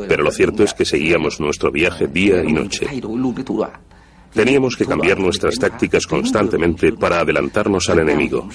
pero 0.08 0.24
lo 0.24 0.32
cierto 0.32 0.64
es 0.64 0.74
que 0.74 0.86
seguíamos 0.86 1.40
nuestro 1.40 1.72
viaje 1.72 2.08
día 2.08 2.44
y 2.44 2.54
noche. 2.54 2.88
Teníamos 4.34 4.78
que 4.78 4.86
cambiar 4.86 5.20
nuestras 5.20 5.60
tácticas 5.60 6.08
constantemente 6.08 6.94
para 6.94 7.20
adelantarnos 7.20 7.90
al 7.90 8.00
enemigo. 8.00 8.48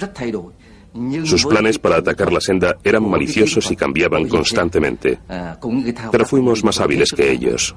Sus 1.23 1.45
planes 1.45 1.77
para 1.77 1.97
atacar 1.97 2.33
la 2.33 2.41
senda 2.41 2.77
eran 2.83 3.07
maliciosos 3.07 3.69
y 3.69 3.75
cambiaban 3.75 4.27
constantemente, 4.27 5.19
pero 6.11 6.25
fuimos 6.25 6.63
más 6.63 6.79
hábiles 6.79 7.11
que 7.11 7.31
ellos. 7.31 7.75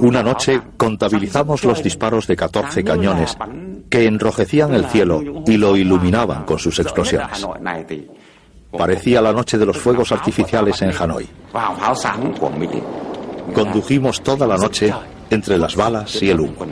Una 0.00 0.22
noche 0.22 0.60
contabilizamos 0.76 1.64
los 1.64 1.82
disparos 1.82 2.26
de 2.26 2.36
14 2.36 2.82
cañones 2.82 3.36
que 3.88 4.06
enrojecían 4.06 4.74
el 4.74 4.86
cielo 4.86 5.22
y 5.46 5.56
lo 5.56 5.76
iluminaban 5.76 6.44
con 6.44 6.58
sus 6.58 6.78
explosiones. 6.80 7.46
Parecía 8.76 9.20
la 9.20 9.32
noche 9.32 9.56
de 9.56 9.66
los 9.66 9.78
fuegos 9.78 10.10
artificiales 10.10 10.82
en 10.82 10.90
Hanoi. 10.90 11.28
Condujimos 13.54 14.20
toda 14.22 14.46
la 14.46 14.56
noche 14.56 14.92
entre 15.30 15.58
las 15.58 15.76
balas 15.76 16.20
y 16.22 16.30
el 16.30 16.40
humo. 16.40 16.66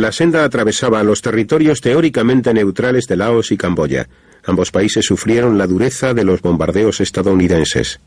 La 0.00 0.12
senda 0.12 0.44
atravesaba 0.44 1.02
los 1.02 1.20
territorios 1.20 1.82
teóricamente 1.82 2.54
neutrales 2.54 3.06
de 3.06 3.18
Laos 3.18 3.52
y 3.52 3.58
Camboya. 3.58 4.08
Ambos 4.46 4.70
países 4.70 5.04
sufrieron 5.04 5.58
la 5.58 5.66
dureza 5.66 6.14
de 6.14 6.24
los 6.24 6.40
bombardeos 6.40 7.02
estadounidenses. 7.02 8.00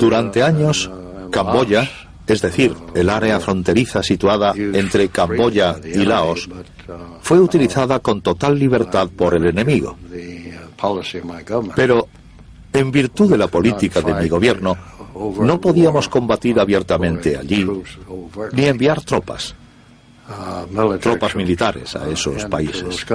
Durante 0.00 0.42
años, 0.42 0.90
Camboya, 1.30 1.90
es 2.26 2.40
decir, 2.40 2.72
el 2.94 3.10
área 3.10 3.38
fronteriza 3.38 4.02
situada 4.02 4.54
entre 4.56 5.10
Camboya 5.10 5.76
y 5.84 6.06
Laos, 6.06 6.48
fue 7.20 7.38
utilizada 7.38 7.98
con 7.98 8.22
total 8.22 8.58
libertad 8.58 9.10
por 9.14 9.34
el 9.34 9.44
enemigo. 9.44 9.98
Pero, 11.76 12.08
en 12.72 12.90
virtud 12.90 13.30
de 13.30 13.36
la 13.36 13.48
política 13.48 14.00
de 14.00 14.14
mi 14.14 14.28
gobierno, 14.30 14.74
no 15.40 15.60
podíamos 15.60 16.08
combatir 16.08 16.58
abiertamente 16.58 17.36
allí 17.36 17.66
ni 18.52 18.64
enviar 18.64 19.02
tropas, 19.02 19.54
tropas 21.00 21.36
militares 21.36 21.96
a 21.96 22.08
esos 22.10 22.44
países. 22.46 23.06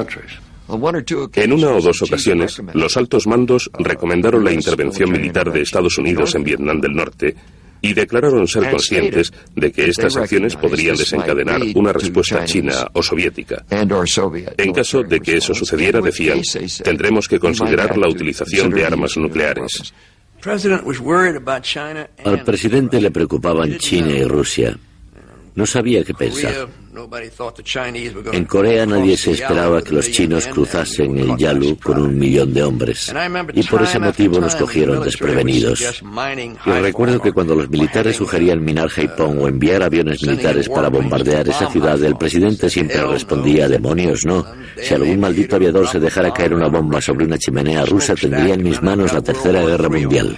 En 1.34 1.54
una 1.54 1.70
o 1.72 1.82
dos 1.82 2.02
ocasiones, 2.02 2.62
los 2.74 2.98
altos 2.98 3.26
mandos 3.26 3.72
recomendaron 3.80 4.44
la 4.44 4.52
intervención 4.52 5.12
militar 5.12 5.52
de 5.52 5.62
Estados 5.62 5.98
Unidos 5.98 6.36
en 6.36 6.44
Vietnam 6.44 6.82
del 6.82 6.94
Norte 6.94 7.36
y 7.82 7.94
declararon 7.94 8.48
ser 8.48 8.70
conscientes 8.70 9.32
de 9.56 9.72
que 9.72 9.90
estas 9.90 10.18
acciones 10.18 10.56
podrían 10.56 10.96
desencadenar 10.96 11.62
una 11.76 11.94
respuesta 11.94 12.44
china 12.44 12.88
o 12.94 13.02
soviética. 13.04 13.64
En 13.70 14.74
caso 14.74 15.04
de 15.04 15.20
que 15.20 15.38
eso 15.38 15.54
sucediera, 15.54 16.02
decían, 16.02 16.42
tendremos 16.84 17.28
que 17.28 17.40
considerar 17.40 17.98
la 17.98 18.10
utilización 18.10 18.70
de 18.72 18.86
armas 18.86 19.16
nucleares. 19.18 19.94
Al 22.26 22.44
presidente 22.44 23.02
le 23.02 23.12
preocupaban 23.12 23.78
China 23.78 24.12
y 24.12 24.24
Rusia. 24.24 24.78
No 25.58 25.66
sabía 25.66 26.04
qué 26.04 26.14
pensar. 26.14 26.68
En 28.32 28.46
Corea 28.46 28.86
nadie 28.86 29.18
se 29.18 29.32
esperaba 29.32 29.82
que 29.82 29.96
los 29.96 30.12
chinos 30.12 30.46
cruzasen 30.46 31.18
el 31.18 31.36
Yalu 31.36 31.80
con 31.80 32.00
un 32.00 32.16
millón 32.16 32.54
de 32.54 32.62
hombres. 32.62 33.12
Y 33.56 33.64
por 33.64 33.82
ese 33.82 33.98
motivo 33.98 34.40
nos 34.40 34.56
cogieron 34.56 35.04
desprevenidos. 35.04 36.04
Y 36.64 36.70
recuerdo 36.70 37.20
que 37.20 37.32
cuando 37.32 37.56
los 37.56 37.72
militares 37.72 38.18
sugerían 38.18 38.64
minar 38.64 38.90
Haipong 38.96 39.40
o 39.40 39.48
enviar 39.48 39.82
aviones 39.82 40.22
militares 40.22 40.70
para 40.70 40.90
bombardear 40.90 41.50
esa 41.50 41.72
ciudad, 41.72 42.02
el 42.04 42.18
presidente 42.18 42.70
siempre 42.70 43.02
respondía, 43.08 43.68
demonios, 43.68 44.26
no. 44.28 44.46
Si 44.80 44.94
algún 44.94 45.20
maldito 45.20 45.56
aviador 45.56 45.88
se 45.88 46.00
dejara 46.00 46.32
caer 46.32 46.54
una 46.54 46.68
bomba 46.68 47.02
sobre 47.02 47.26
una 47.26 47.40
chimenea 47.40 47.84
rusa, 47.84 48.14
tendría 48.14 48.54
en 48.54 48.62
mis 48.62 48.80
manos 48.84 49.12
la 49.12 49.24
Tercera 49.24 49.66
Guerra 49.66 49.90
Mundial. 49.90 50.38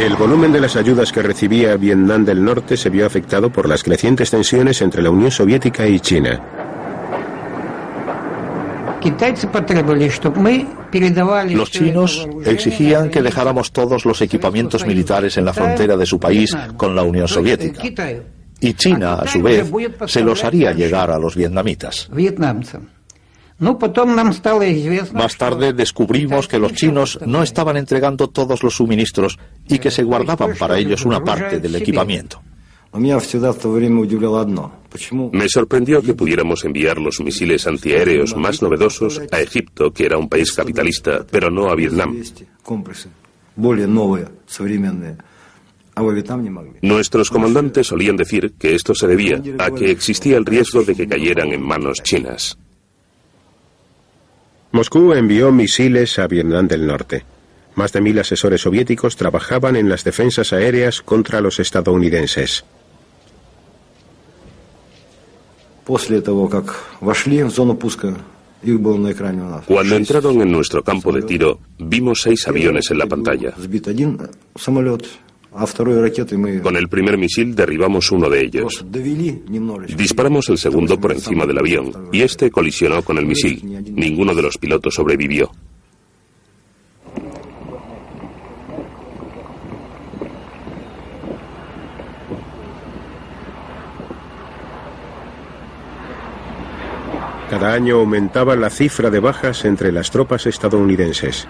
El 0.00 0.16
volumen 0.16 0.50
de 0.50 0.62
las 0.62 0.76
ayudas 0.76 1.12
que 1.12 1.20
recibía 1.20 1.76
Vietnam 1.76 2.24
del 2.24 2.42
Norte 2.42 2.78
se 2.78 2.88
vio 2.88 3.04
afectado 3.04 3.52
por 3.52 3.68
las 3.68 3.82
crecientes 3.82 4.30
tensiones 4.30 4.80
entre 4.80 5.02
la 5.02 5.10
Unión 5.10 5.30
Soviética 5.30 5.86
y 5.86 6.00
China. 6.00 6.40
Los 11.54 11.70
chinos 11.70 12.28
exigían 12.46 13.10
que 13.10 13.20
dejáramos 13.20 13.72
todos 13.72 14.06
los 14.06 14.22
equipamientos 14.22 14.86
militares 14.86 15.36
en 15.36 15.44
la 15.44 15.52
frontera 15.52 15.98
de 15.98 16.06
su 16.06 16.18
país 16.18 16.56
con 16.78 16.96
la 16.96 17.02
Unión 17.02 17.28
Soviética. 17.28 17.82
Y 18.58 18.72
China, 18.72 19.16
a 19.16 19.26
su 19.26 19.42
vez, 19.42 19.70
se 20.06 20.22
los 20.22 20.42
haría 20.44 20.72
llegar 20.72 21.10
a 21.10 21.18
los 21.18 21.36
vietnamitas. 21.36 22.08
Más 25.12 25.36
tarde 25.36 25.74
descubrimos 25.74 26.48
que 26.48 26.58
los 26.58 26.72
chinos 26.72 27.18
no 27.26 27.42
estaban 27.42 27.76
entregando 27.76 28.28
todos 28.28 28.62
los 28.62 28.76
suministros 28.76 29.38
y 29.68 29.78
que 29.78 29.90
se 29.90 30.02
guardaban 30.02 30.56
para 30.58 30.78
ellos 30.78 31.04
una 31.04 31.22
parte 31.22 31.60
del 31.60 31.74
equipamiento. 31.74 32.40
Me 35.32 35.48
sorprendió 35.48 36.02
que 36.02 36.14
pudiéramos 36.14 36.64
enviar 36.64 36.98
los 36.98 37.20
misiles 37.20 37.66
antiaéreos 37.66 38.34
más 38.34 38.62
novedosos 38.62 39.20
a 39.30 39.40
Egipto, 39.40 39.92
que 39.92 40.06
era 40.06 40.18
un 40.18 40.28
país 40.28 40.52
capitalista, 40.52 41.24
pero 41.30 41.50
no 41.50 41.68
a 41.68 41.76
Vietnam. 41.76 42.16
Nuestros 46.82 47.30
comandantes 47.30 47.86
solían 47.86 48.16
decir 48.16 48.54
que 48.58 48.74
esto 48.74 48.94
se 48.94 49.06
debía 49.06 49.40
a 49.58 49.70
que 49.70 49.90
existía 49.90 50.38
el 50.38 50.46
riesgo 50.46 50.82
de 50.82 50.94
que 50.94 51.06
cayeran 51.06 51.52
en 51.52 51.62
manos 51.62 52.02
chinas. 52.02 52.56
Moscú 54.72 55.12
envió 55.14 55.50
misiles 55.50 56.18
a 56.18 56.28
Vietnam 56.28 56.68
del 56.68 56.86
Norte. 56.86 57.24
Más 57.74 57.92
de 57.92 58.00
mil 58.00 58.18
asesores 58.18 58.60
soviéticos 58.60 59.16
trabajaban 59.16 59.74
en 59.74 59.88
las 59.88 60.04
defensas 60.04 60.52
aéreas 60.52 61.02
contra 61.02 61.40
los 61.40 61.58
estadounidenses. 61.58 62.64
Cuando 69.66 69.96
entraron 69.96 70.40
en 70.40 70.52
nuestro 70.52 70.84
campo 70.84 71.12
de 71.12 71.22
tiro, 71.22 71.58
vimos 71.78 72.22
seis 72.22 72.46
aviones 72.46 72.90
en 72.90 72.98
la 72.98 73.06
pantalla. 73.06 73.54
Con 76.62 76.76
el 76.76 76.88
primer 76.88 77.18
misil 77.18 77.54
derribamos 77.56 78.12
uno 78.12 78.30
de 78.30 78.40
ellos. 78.42 78.84
Disparamos 79.96 80.48
el 80.48 80.58
segundo 80.58 80.98
por 80.98 81.12
encima 81.12 81.44
del 81.44 81.58
avión 81.58 82.08
y 82.12 82.22
este 82.22 82.50
colisionó 82.50 83.02
con 83.02 83.18
el 83.18 83.26
misil. 83.26 83.84
Ninguno 83.94 84.34
de 84.34 84.42
los 84.42 84.58
pilotos 84.58 84.94
sobrevivió. 84.94 85.50
Cada 97.50 97.72
año 97.72 97.96
aumentaba 97.96 98.54
la 98.54 98.70
cifra 98.70 99.10
de 99.10 99.18
bajas 99.18 99.64
entre 99.64 99.90
las 99.90 100.12
tropas 100.12 100.46
estadounidenses. 100.46 101.48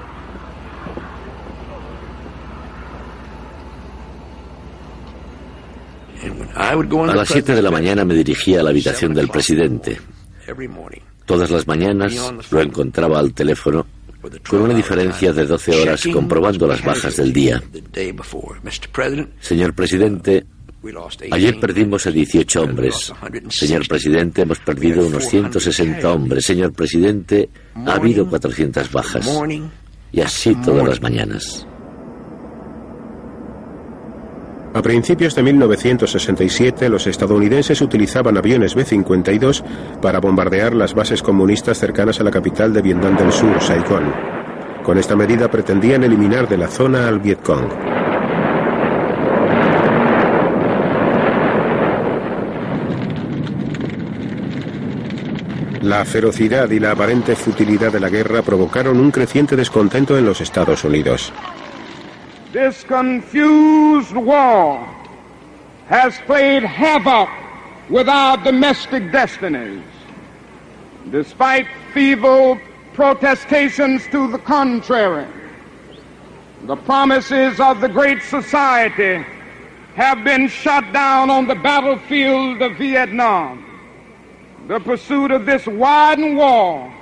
A 6.55 7.15
las 7.15 7.29
7 7.29 7.55
de 7.55 7.63
la 7.63 7.71
mañana 7.71 8.05
me 8.05 8.15
dirigía 8.15 8.61
a 8.61 8.63
la 8.63 8.71
habitación 8.71 9.15
del 9.15 9.29
presidente. 9.29 10.01
Todas 11.25 11.51
las 11.51 11.67
mañanas 11.67 12.15
lo 12.51 12.61
encontraba 12.61 13.19
al 13.19 13.33
teléfono 13.33 13.87
con 14.49 14.63
una 14.63 14.75
diferencia 14.75 15.33
de 15.33 15.47
12 15.47 15.83
horas 15.83 16.07
comprobando 16.13 16.67
las 16.67 16.85
bajas 16.85 17.17
del 17.17 17.33
día. 17.33 17.63
Señor 19.41 19.75
presidente, 19.75 20.45
Ayer 21.31 21.61
perdimos 21.61 22.07
a 22.07 22.11
18 22.11 22.63
hombres. 22.63 23.13
Señor 23.51 23.87
presidente, 23.87 24.43
hemos 24.43 24.61
perdido 24.61 25.07
unos 25.07 25.27
160 25.27 26.11
hombres. 26.11 26.47
Señor 26.47 26.73
presidente, 26.73 27.51
ha 27.87 27.93
habido 27.93 28.27
400 28.27 28.91
bajas. 28.91 29.29
Y 30.13 30.21
así 30.21 30.55
todas 30.57 30.89
las 30.89 31.03
mañanas. 31.03 31.67
A 34.73 34.83
principios 34.83 35.35
de 35.35 35.43
1967, 35.43 36.89
los 36.89 37.09
estadounidenses 37.09 37.81
utilizaban 37.81 38.37
aviones 38.37 38.77
B-52 38.77 39.65
para 40.01 40.21
bombardear 40.21 40.75
las 40.75 40.95
bases 40.95 41.23
comunistas 41.23 41.79
cercanas 41.79 42.21
a 42.21 42.25
la 42.25 42.31
capital 42.31 42.73
de 42.73 42.81
Vietnam 42.81 43.17
del 43.17 43.33
Sur, 43.33 43.61
Saigón. 43.61 44.15
Con 44.85 44.97
esta 44.97 45.17
medida 45.17 45.51
pretendían 45.51 46.05
eliminar 46.05 46.49
de 46.49 46.57
la 46.57 46.69
zona 46.69 47.09
al 47.09 47.19
Vietcong. 47.19 47.69
La 55.83 56.05
ferocidad 56.05 56.71
y 56.71 56.79
la 56.79 56.93
aparente 56.93 57.35
futilidad 57.35 57.91
de 57.91 57.99
la 57.99 58.09
guerra 58.09 58.43
provocaron 58.43 59.01
un 59.01 59.11
creciente 59.11 59.57
descontento 59.57 60.17
en 60.17 60.27
los 60.27 60.41
Estados 60.41 60.85
Unidos. 60.85 61.33
This 62.53 62.83
confused 62.83 64.13
war 64.13 64.85
has 65.87 66.19
played 66.27 66.65
havoc 66.65 67.29
with 67.89 68.09
our 68.09 68.37
domestic 68.39 69.13
destinies. 69.13 69.85
Despite 71.11 71.69
feeble 71.95 72.61
protestations 72.93 74.05
to 74.09 74.29
the 74.33 74.39
contrary, 74.39 75.29
the 76.63 76.75
promises 76.75 77.61
of 77.61 77.81
the 77.81 77.89
great 77.89 78.21
society 78.23 79.25
have 79.95 80.25
been 80.25 80.49
shot 80.49 80.93
down 80.93 81.31
on 81.31 81.47
the 81.47 81.55
battlefield 81.55 82.63
of 82.63 82.77
Vietnam. 82.79 83.65
The 84.67 84.81
pursuit 84.81 85.31
of 85.31 85.47
this 85.47 85.67
widened 85.67 86.37
war 86.37 86.93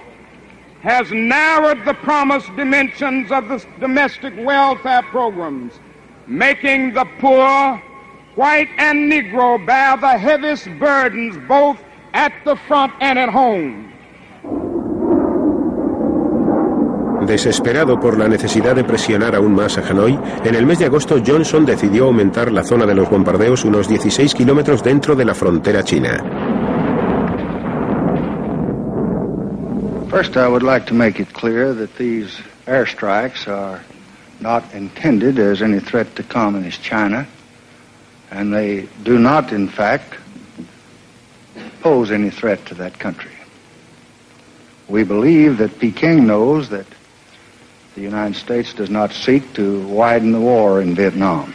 has 0.83 1.11
narrowed 1.11 1.85
the 1.85 1.95
promised 1.95 2.55
dimensions 2.57 3.33
of 3.33 3.49
the 3.49 3.65
domestic 3.81 4.33
welfare 4.39 5.03
programs, 5.11 5.73
making 6.27 6.95
the 6.95 7.05
poor, 7.19 7.83
white 8.37 8.69
and 8.79 9.11
Negro, 9.11 9.65
bear 9.67 9.97
the 9.97 10.17
heaviest 10.19 10.69
burdens 10.79 11.37
both 11.49 11.79
at 12.15 12.33
the 12.45 12.57
front 12.69 12.93
and 13.01 13.19
at 13.19 13.29
home. 13.29 13.89
Desesperado 17.27 18.01
por 18.01 18.17
la 18.17 18.29
necesidad 18.29 18.77
de 18.77 18.85
presionar 18.85 19.35
aún 19.35 19.55
más 19.55 19.77
a 19.77 19.87
Hanoi, 19.87 20.19
en 20.45 20.55
el 20.55 20.65
mes 20.65 20.79
de 20.79 20.87
agosto 20.87 21.21
Johnson 21.25 21.67
decidió 21.67 22.05
aumentar 22.05 22.51
la 22.53 22.63
zona 22.63 22.87
de 22.87 22.95
los 22.95 23.11
bombardeos 23.11 23.65
unos 23.65 23.89
16 23.89 24.35
kilómetros 24.35 24.83
dentro 24.83 25.15
de 25.17 25.25
la 25.25 25.35
frontera 25.35 25.83
china. 25.83 26.38
First, 30.09 30.39
I 30.39 30.49
would 30.49 30.63
like 30.63 30.87
to 30.87 30.95
make 30.95 31.21
it 31.21 31.35
clear 31.35 31.75
that 31.75 31.97
these 31.97 32.41
airstrikes 32.67 33.47
are 33.47 33.85
not 34.41 34.73
intended 34.73 35.39
as 35.39 35.61
any 35.61 35.81
threat 35.81 36.17
to 36.17 36.23
Communist 36.23 36.83
China, 36.83 37.27
and 38.31 38.53
they 38.53 38.89
do 39.03 39.19
not, 39.19 39.53
in 39.53 39.69
fact, 39.69 40.15
pose 41.83 42.11
any 42.11 42.31
threat 42.31 42.65
to 42.67 42.75
that 42.77 42.99
country. 42.99 43.33
We 44.89 45.05
believe 45.05 45.59
that 45.59 45.79
Peking 45.79 46.27
knows 46.27 46.71
that 46.71 46.87
the 47.95 48.01
United 48.01 48.39
States 48.39 48.73
does 48.73 48.89
not 48.89 49.13
seek 49.13 49.53
to 49.55 49.87
widen 49.89 50.33
the 50.33 50.41
war 50.41 50.81
in 50.81 50.95
Vietnam. 50.95 51.53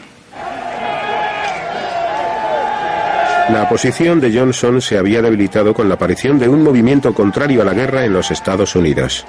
La 3.50 3.68
posición 3.68 4.20
de 4.22 4.38
Johnson 4.38 4.82
se 4.82 4.98
había 4.98 5.22
debilitado 5.22 5.74
con 5.74 5.90
la 5.90 5.96
aparición 5.96 6.40
de 6.40 6.48
un 6.48 6.64
movimiento 6.64 7.14
contrario 7.14 7.62
a 7.62 7.66
la 7.66 7.74
guerra 7.74 8.06
en 8.06 8.14
los 8.14 8.32
Estados 8.32 8.76
Unidos. 8.76 9.26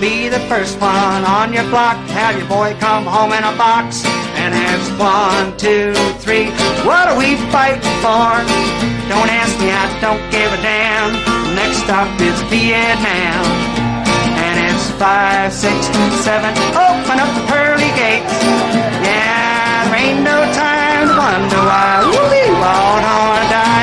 Be 0.00 0.28
the 0.28 0.40
first 0.48 0.80
one 0.80 1.24
on 1.24 1.52
your 1.52 1.64
block. 1.70 1.96
Have 2.10 2.36
your 2.36 2.48
boy 2.48 2.76
come 2.80 3.06
home 3.06 3.32
in 3.32 3.44
a 3.44 3.56
box. 3.56 4.04
And 4.36 4.52
it's 4.52 4.90
one, 4.98 5.56
two, 5.56 5.94
three. 6.18 6.50
What 6.84 7.08
are 7.08 7.16
we 7.16 7.36
fighting 7.50 7.80
for? 8.02 8.93
Don't 9.08 9.30
ask 9.30 9.52
me, 9.60 9.68
I 9.70 9.86
don't 10.00 10.22
give 10.30 10.50
a 10.52 10.60
damn. 10.62 11.12
Next 11.54 11.78
stop 11.84 12.08
is 12.20 12.40
Vietnam. 12.48 13.44
And 14.44 14.56
it's 14.68 14.90
five, 14.98 15.52
six, 15.52 15.86
seven. 16.24 16.50
Open 16.72 17.16
up 17.20 17.30
the 17.36 17.44
pearly 17.52 17.90
gates. 18.00 18.34
Yeah, 19.04 19.84
there 19.84 20.00
ain't 20.00 20.22
no 20.24 20.38
time 20.52 21.06
to 21.08 21.16
wonder 21.16 21.60
why 21.68 22.04
we 22.32 22.42
all 22.64 22.96
gonna 23.04 23.48
die. 23.50 23.74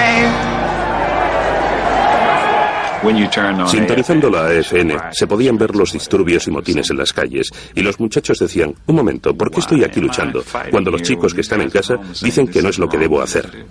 Sintonizando 3.65 4.29
la 4.29 4.45
AFN, 4.45 4.93
se 5.11 5.25
podían 5.25 5.57
ver 5.57 5.75
los 5.75 5.91
disturbios 5.91 6.47
y 6.47 6.51
motines 6.51 6.87
en 6.91 6.97
las 6.97 7.11
calles, 7.11 7.49
y 7.73 7.81
los 7.81 7.99
muchachos 7.99 8.37
decían, 8.37 8.75
un 8.85 8.95
momento, 8.95 9.35
¿por 9.35 9.49
qué 9.49 9.59
estoy 9.59 9.83
aquí 9.83 9.99
luchando? 9.99 10.43
Cuando 10.69 10.91
los 10.91 11.01
chicos 11.01 11.33
que 11.33 11.41
están 11.41 11.61
en 11.61 11.71
casa 11.71 11.97
dicen 12.21 12.47
que 12.47 12.61
no 12.61 12.69
es 12.69 12.77
lo 12.77 12.87
que 12.87 12.99
debo 12.99 13.19
hacer. 13.19 13.65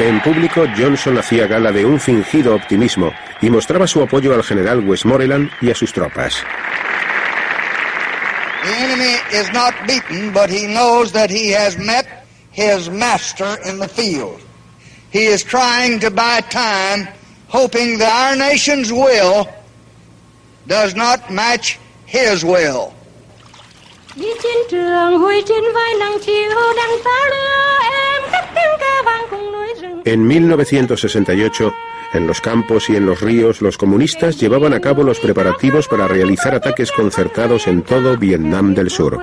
En 0.00 0.18
público, 0.22 0.64
Johnson 0.78 1.18
hacía 1.18 1.46
gala 1.46 1.70
de 1.72 1.84
un 1.84 2.00
fingido 2.00 2.54
optimismo 2.54 3.12
y 3.42 3.50
mostraba 3.50 3.86
su 3.86 4.00
apoyo 4.00 4.34
al 4.34 4.42
general 4.42 4.80
Westmoreland 4.80 5.50
y 5.60 5.70
a 5.70 5.74
sus 5.74 5.92
tropas. 5.92 6.42
The 8.64 8.72
enemy 8.82 9.16
is 9.32 9.52
not 9.52 9.74
beaten, 9.86 10.32
but 10.32 10.48
he 10.48 10.66
knows 10.66 11.12
that 11.12 11.28
he 11.30 11.52
has 11.52 11.76
met 11.76 12.06
his 12.50 12.88
master 12.88 13.58
in 13.66 13.78
the 13.78 13.88
field. 13.88 14.40
He 15.12 15.26
is 15.26 15.44
trying 15.44 16.00
to 16.00 16.10
buy 16.10 16.40
time, 16.48 17.06
hoping 17.48 17.98
that 17.98 18.10
our 18.10 18.36
nation's 18.36 18.90
will 18.90 19.46
does 20.66 20.94
not 20.94 21.30
match 21.30 21.78
his 22.06 22.42
will. 22.42 22.94
Đi 24.16 24.28
chiến 24.42 24.58
trường 24.70 25.18
huy 25.18 25.42
trên 25.48 25.72
vai 25.74 25.94
nắng 25.94 26.18
chiều 26.26 26.72
đằng 26.76 26.98
xa 27.04 27.28
lửa 27.30 27.78
em 27.82 28.22
cất 28.32 28.44
tiếng 28.54 28.78
ca 28.80 29.02
vang. 29.04 29.29
En 30.04 30.26
1968, 30.26 31.72
en 32.14 32.26
los 32.26 32.40
campos 32.40 32.88
y 32.90 32.96
en 32.96 33.06
los 33.06 33.20
ríos, 33.20 33.60
los 33.60 33.76
comunistas 33.76 34.40
llevaban 34.40 34.72
a 34.72 34.80
cabo 34.80 35.02
los 35.02 35.20
preparativos 35.20 35.88
para 35.88 36.08
realizar 36.08 36.54
ataques 36.54 36.90
concertados 36.90 37.66
en 37.66 37.82
todo 37.82 38.16
Vietnam 38.16 38.74
del 38.74 38.90
Sur. 38.90 39.20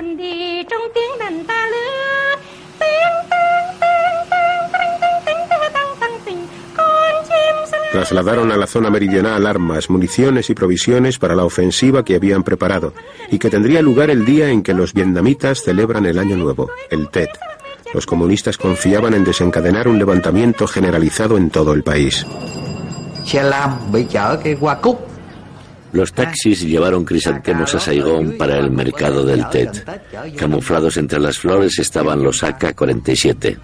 Trasladaron 7.91 8.51
a 8.51 8.57
la 8.57 8.67
zona 8.67 8.91
meridional 8.91 9.47
armas, 9.47 9.89
municiones 9.89 10.51
y 10.51 10.53
provisiones 10.53 11.17
para 11.17 11.35
la 11.35 11.45
ofensiva 11.45 12.05
que 12.05 12.15
habían 12.15 12.43
preparado 12.43 12.93
y 13.31 13.39
que 13.39 13.49
tendría 13.49 13.81
lugar 13.81 14.11
el 14.11 14.23
día 14.23 14.51
en 14.51 14.61
que 14.61 14.75
los 14.75 14.93
vietnamitas 14.93 15.63
celebran 15.63 16.05
el 16.05 16.19
Año 16.19 16.37
Nuevo, 16.37 16.69
el 16.91 17.09
Tet. 17.09 17.31
Los 17.93 18.05
comunistas 18.05 18.57
confiaban 18.57 19.13
en 19.13 19.23
desencadenar 19.23 19.87
un 19.87 19.97
levantamiento 19.97 20.67
generalizado 20.67 21.37
en 21.37 21.49
todo 21.49 21.73
el 21.73 21.83
país. 21.83 22.25
Los 25.93 26.13
taxis 26.13 26.61
llevaron 26.61 27.05
crisantemos 27.05 27.73
a 27.75 27.79
Saigón 27.79 28.37
para 28.37 28.57
el 28.57 28.71
mercado 28.71 29.25
del 29.25 29.47
Tet. 29.49 29.85
Camuflados 30.35 30.97
entre 30.97 31.19
las 31.19 31.37
flores 31.37 31.79
estaban 31.79 32.21
los 32.23 32.43
AK-47. 32.43 33.57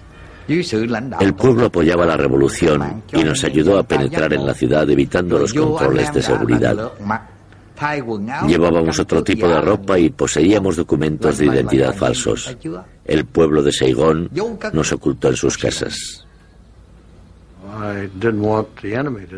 dưới 0.46 0.62
sự 0.62 0.86
lãnh 0.86 1.08
đạo 1.08 1.20
El 1.20 1.34
pueblo 1.34 1.66
apoyaba 1.66 2.04
la 2.04 2.16
revolución 2.16 3.02
y 3.12 3.24
nos 3.24 3.44
ayudó 3.44 3.78
a 3.78 3.82
penetrar 3.82 4.32
en 4.34 4.46
la 4.46 4.54
ciudad 4.54 4.88
evitando 4.90 5.38
los 5.38 5.54
controles 5.54 6.12
de 6.12 6.22
seguridad. 6.22 6.92
Llevábamos 8.46 8.98
otro 8.98 9.24
tipo 9.24 9.48
de 9.48 9.60
ropa 9.60 9.98
y 9.98 10.10
poseíamos 10.10 10.76
documentos 10.76 11.38
de 11.38 11.46
identidad 11.46 11.94
falsos. 11.94 12.56
El 13.04 13.26
pueblo 13.26 13.62
de 13.62 13.72
Saigón 13.72 14.30
nos 14.72 14.92
ocultó 14.92 15.28
en 15.28 15.36
sus 15.36 15.58
casas. 15.58 16.24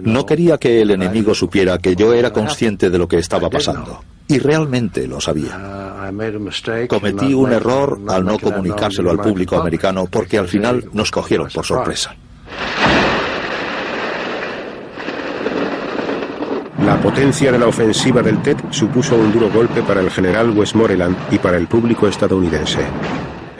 No 0.03 0.27
quería 0.27 0.59
que 0.59 0.83
el 0.83 0.91
enemigo 0.91 1.35
supiera 1.35 1.79
que 1.79 1.97
yo 1.97 2.13
era 2.13 2.33
consciente 2.33 2.91
de 2.91 2.99
lo 2.99 3.09
que 3.09 3.19
estaba 3.19 3.49
pasando. 3.49 4.03
Y 4.29 4.39
realmente 4.39 5.07
lo 5.07 5.21
sabía. 5.21 6.11
Cometí 6.89 7.33
un 7.33 7.53
error 7.53 8.01
al 8.09 8.25
no 8.25 8.39
comunicárselo 8.39 9.11
al 9.11 9.19
público 9.19 9.57
americano 9.57 10.07
porque 10.07 10.39
al 10.39 10.49
final 10.49 10.89
nos 10.93 11.11
cogieron 11.11 11.49
por 11.49 11.65
sorpresa. 11.65 12.15
La 16.85 17.01
potencia 17.01 17.51
de 17.51 17.59
la 17.59 17.67
ofensiva 17.67 18.23
del 18.23 18.43
TED 18.43 18.59
supuso 18.71 19.17
un 19.17 19.33
duro 19.33 19.51
golpe 19.51 19.83
para 19.83 20.01
el 20.01 20.11
general 20.11 20.51
Westmoreland 20.51 21.17
y 21.33 21.39
para 21.39 21.57
el 21.57 21.67
público 21.67 22.07
estadounidense. 22.07 22.81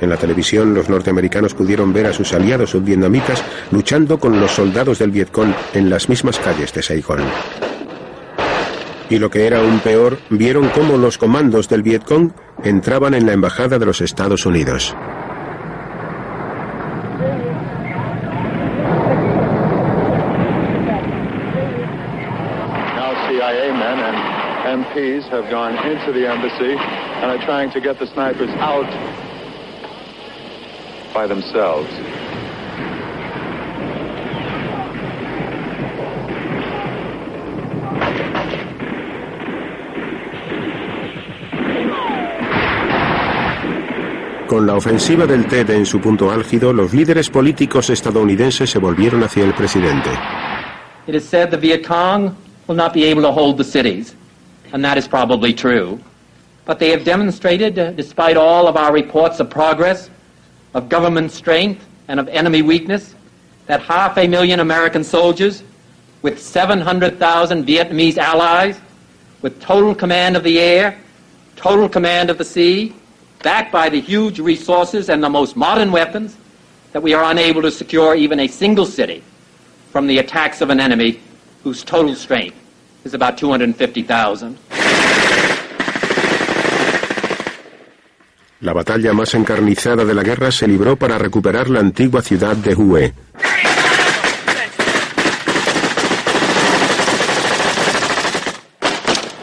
En 0.01 0.11
la 0.11 0.17
televisión 0.17 0.75
los 0.75 0.89
norteamericanos 0.89 1.55
pudieron 1.55 1.93
ver 1.93 2.07
a 2.07 2.13
sus 2.13 2.33
aliados 2.33 2.71
subvietnamitas 2.71 3.43
luchando 3.71 4.19
con 4.19 4.39
los 4.39 4.51
soldados 4.51 4.99
del 4.99 5.11
Vietcong 5.11 5.55
en 5.73 5.89
las 5.89 6.09
mismas 6.09 6.39
calles 6.39 6.73
de 6.73 6.83
Saigón. 6.83 7.21
Y 9.09 9.19
lo 9.19 9.31
que 9.31 9.47
era 9.47 9.61
aún 9.61 9.81
peor, 9.81 10.19
vieron 10.31 10.69
cómo 10.71 10.97
los 10.97 11.17
comandos 11.17 11.69
del 11.69 11.83
Vietcong 11.83 12.33
entraban 12.65 13.15
en 13.15 13.27
la 13.27 13.33
embajada 13.33 13.79
de 13.79 13.87
los 13.87 14.01
Estados 14.01 14.45
Unidos. 14.45 14.95
MPs 24.67 25.25
have 25.31 25.49
gone 25.49 25.75
into 25.91 26.13
the 26.13 26.27
embassy 26.29 26.75
and 26.75 27.31
are 27.31 27.43
trying 27.47 27.71
to 27.71 27.81
get 27.81 27.99
the 27.99 28.07
snipers 28.09 28.51
out 28.59 28.85
by 31.17 31.27
themselves. 31.27 31.89
Con 44.47 44.67
la 44.67 44.75
ofensiva 44.75 45.27
del 45.27 45.47
TED 45.47 45.71
en 45.71 45.87
su 45.87 46.01
punto 46.01 46.31
álgido, 46.31 46.73
los 46.73 46.93
líderes 46.93 47.31
políticos 47.31 47.89
estadounidenses 47.91 48.71
se 48.71 48.79
volvieron 48.79 49.23
hacia 49.25 49.45
el 49.45 49.55
presidente. 49.55 50.11
It 51.07 51.15
is 51.15 51.27
said 51.27 51.51
the 51.51 51.57
Viet 51.57 51.87
Cong 51.87 52.37
will 52.69 52.77
not 52.77 52.93
be 52.93 53.05
able 53.05 53.23
to 53.23 53.33
hold 53.33 53.57
the 53.57 53.65
cities, 53.65 54.15
and 54.73 54.85
that 54.85 54.99
is 54.99 55.09
probably 55.09 55.55
true. 55.55 55.99
But 56.67 56.79
they 56.79 56.91
have 56.91 57.05
demonstrated, 57.05 57.79
uh, 57.79 57.93
despite 57.93 58.37
all 58.37 58.69
of 58.69 58.77
our 58.77 58.93
reports 58.93 59.41
of 59.41 59.49
progress, 59.49 60.11
of 60.77 60.91
government 60.91 61.33
strength, 61.33 61.83
and 62.09 62.21
of 62.21 62.29
enemy 62.29 62.61
weakness, 62.61 63.15
that 63.65 63.81
half 63.81 64.19
a 64.19 64.29
million 64.29 64.61
American 64.61 65.03
soldiers, 65.03 65.63
with 66.21 66.39
700,000 66.39 67.67
Vietnamese 67.67 68.19
allies, 68.19 68.79
with 69.41 69.59
total 69.59 69.95
command 69.95 70.37
of 70.37 70.45
the 70.45 70.61
air, 70.61 71.01
total 71.57 71.89
command 71.89 72.29
of 72.29 72.37
the 72.37 72.45
sea, 72.45 72.95
backed 73.43 73.73
by 73.73 73.89
the 73.89 73.99
huge 73.99 74.39
resources 74.39 75.09
and 75.09 75.25
the 75.25 75.31
most 75.31 75.57
modern 75.57 75.91
weapons, 75.91 76.37
that 76.93 77.03
we 77.03 77.15
are 77.15 77.25
unable 77.31 77.63
to 77.63 77.71
secure 77.71 78.15
even 78.15 78.41
a 78.41 78.47
single 78.47 78.85
city 78.85 79.25
from 79.91 80.07
the 80.07 80.19
attacks 80.19 80.61
of 80.61 80.69
an 80.69 80.79
enemy 80.79 81.21
whose 81.65 81.83
total 81.83 82.15
strength 82.15 82.57
is 83.05 83.15
about 83.15 83.39
250,000. 83.39 84.59
La 88.61 88.73
batalla 88.73 89.13
más 89.13 89.35
encarnizada 89.35 90.05
de 90.05 90.15
la 90.15 90.23
guerra 90.23 90.51
se 90.51 90.67
libró 90.67 90.97
para 90.97 91.19
recuperar 91.19 91.69
la 91.69 91.81
antigua 91.81 92.23
ciudad 92.23 92.57
de 92.57 92.75
Hue. 92.75 93.13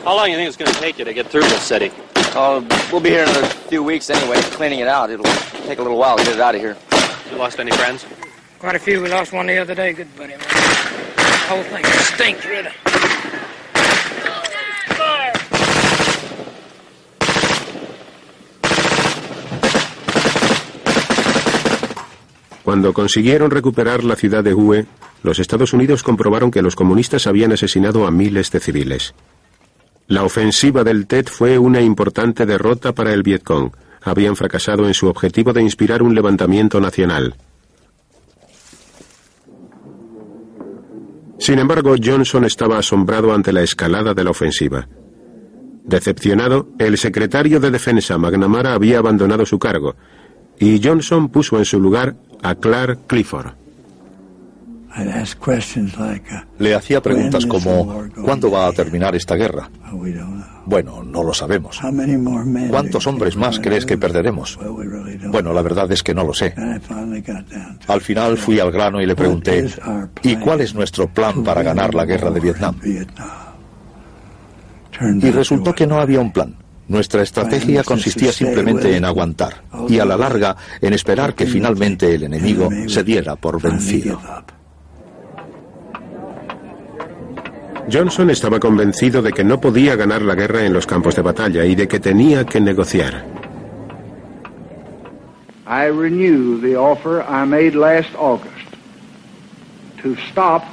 How 0.04 0.16
long 0.16 0.26
do 0.26 0.32
you 0.32 0.38
think 0.38 0.48
it's 0.48 0.58
going 0.58 0.72
to 0.72 0.80
take 0.80 0.98
you 0.98 1.06
to 1.06 1.14
get 1.14 1.28
through 1.28 1.44
this 1.44 1.62
city? 1.62 1.92
Uh, 2.36 2.62
we'll 2.92 3.00
be 3.02 3.10
here 3.10 3.24
in 3.24 3.30
a 3.30 3.48
few 3.70 3.84
weeks 3.84 4.10
anyway, 4.10 4.42
cleaning 4.58 4.80
it 4.80 4.88
out. 4.88 5.12
It'll 5.12 5.24
take 5.68 5.80
a 5.80 5.84
little 5.84 5.98
while 5.98 6.18
to 6.18 6.24
get 6.24 6.34
it 6.34 6.42
out 6.42 6.56
of 6.56 6.62
here. 6.62 6.76
You 7.32 7.38
lost 7.38 7.60
any 7.60 7.72
friends? 7.72 8.06
Quite 8.60 8.76
a 8.76 8.80
few. 8.80 9.02
We 9.02 9.10
lost 9.10 9.32
one 9.32 9.46
the 9.46 9.60
other 9.60 9.76
day. 9.76 9.94
Good 9.94 10.16
buddy, 10.18 10.34
man. 10.34 10.40
The 10.40 11.46
whole 11.48 11.64
thing 11.64 11.86
stinks, 11.86 12.46
really. 12.46 12.72
Cuando 22.64 22.94
consiguieron 22.94 23.52
recuperar 23.52 24.04
la 24.04 24.16
ciudad 24.16 24.44
de 24.44 24.54
Hue, 24.54 24.86
los 25.22 25.40
Estados 25.40 25.74
Unidos 25.74 26.02
comprobaron 26.02 26.50
que 26.50 26.62
los 26.62 26.76
comunistas 26.76 27.28
habían 27.28 27.52
asesinado 27.52 28.08
a 28.08 28.12
miles 28.12 28.52
de 28.52 28.60
civiles. 28.60 29.14
La 30.08 30.24
ofensiva 30.24 30.84
del 30.84 31.08
TED 31.08 31.28
fue 31.28 31.58
una 31.58 31.82
importante 31.82 32.46
derrota 32.46 32.94
para 32.94 33.14
el 33.14 33.24
Vietcong. 33.24 33.72
Habían 34.02 34.36
fracasado 34.36 34.88
en 34.88 34.94
su 34.94 35.08
objetivo 35.08 35.54
de 35.54 35.62
inspirar 35.62 36.04
un 36.04 36.16
levantamiento 36.16 36.80
nacional. 36.80 37.36
Sin 41.38 41.60
embargo, 41.60 41.96
Johnson 42.02 42.46
estaba 42.46 42.78
asombrado 42.78 43.34
ante 43.34 43.52
la 43.52 43.64
escalada 43.64 44.14
de 44.14 44.24
la 44.24 44.32
ofensiva. 44.32 44.88
Decepcionado, 45.84 46.70
el 46.80 46.98
secretario 46.98 47.60
de 47.60 47.72
Defensa 47.72 48.18
McNamara 48.18 48.74
había 48.74 49.00
abandonado 49.00 49.46
su 49.46 49.60
cargo 49.60 49.96
y 50.58 50.82
Johnson 50.82 51.30
puso 51.30 51.58
en 51.58 51.66
su 51.66 51.80
lugar 51.80 52.16
a 52.44 52.56
Clark 52.56 53.08
Clifford. 53.08 53.54
Le 56.60 56.76
hacía 56.76 57.02
preguntas 57.02 57.48
como 57.48 58.04
¿cuándo 58.24 58.52
va 58.52 58.68
a 58.68 58.72
terminar 58.74 59.16
esta 59.16 59.36
guerra? 59.36 59.70
Bueno, 60.66 61.04
no 61.04 61.24
lo 61.24 61.34
sabemos. 61.34 61.82
¿Cuántos 62.70 63.08
hombres 63.08 63.36
más 63.36 63.60
crees 63.60 63.86
que 63.86 63.98
perderemos? 63.98 64.60
Bueno, 65.30 65.52
la 65.52 65.62
verdad 65.64 65.92
es 65.92 66.04
que 66.04 66.14
no 66.14 66.24
lo 66.24 66.34
sé. 66.34 66.54
Al 67.88 68.02
final 68.02 68.38
fui 68.38 68.60
al 68.60 68.72
grano 68.72 69.02
y 69.02 69.08
le 69.08 69.16
pregunté 69.16 69.68
¿y 70.22 70.36
cuál 70.36 70.62
es 70.62 70.76
nuestro 70.76 71.08
plan 71.08 71.44
para 71.44 71.64
ganar 71.64 71.96
la 71.96 72.06
guerra 72.06 72.30
de 72.30 72.40
Vietnam? 72.40 72.76
Y 75.22 75.32
resultó 75.32 75.74
que 75.74 75.88
no 75.88 76.00
había 76.00 76.20
un 76.20 76.32
plan. 76.32 76.56
Nuestra 76.88 77.22
estrategia 77.22 77.84
consistía 77.84 78.32
simplemente 78.32 78.96
en 78.96 79.06
aguantar 79.06 79.64
y 79.88 80.00
a 80.00 80.06
la 80.06 80.18
larga 80.18 80.56
en 80.82 80.94
esperar 80.94 81.34
que 81.34 81.46
finalmente 81.46 82.14
el 82.14 82.24
enemigo 82.24 82.70
se 82.88 83.04
diera 83.04 83.36
por 83.36 83.62
vencido. 83.62 84.20
Johnson 87.92 88.30
estaba 88.30 88.60
convencido 88.60 89.22
de 89.22 89.32
que 89.32 89.44
no 89.44 89.60
podía 89.60 89.96
ganar 89.96 90.22
la 90.22 90.36
guerra 90.36 90.66
en 90.66 90.74
los 90.74 90.86
campos 90.86 91.16
de 91.16 91.22
batalla 91.22 91.66
y 91.66 91.76
de 91.76 91.88
que 91.88 92.00
tenía 92.00 92.46
que 92.46 92.62
negociar. 92.62 93.26
I 95.66 95.88
renew 95.88 96.60
the 96.60 96.76
offer 96.76 97.24
I 97.28 97.46
made 97.46 97.76
last 97.76 98.14
August 98.16 98.68
to 100.02 100.16
stop 100.30 100.64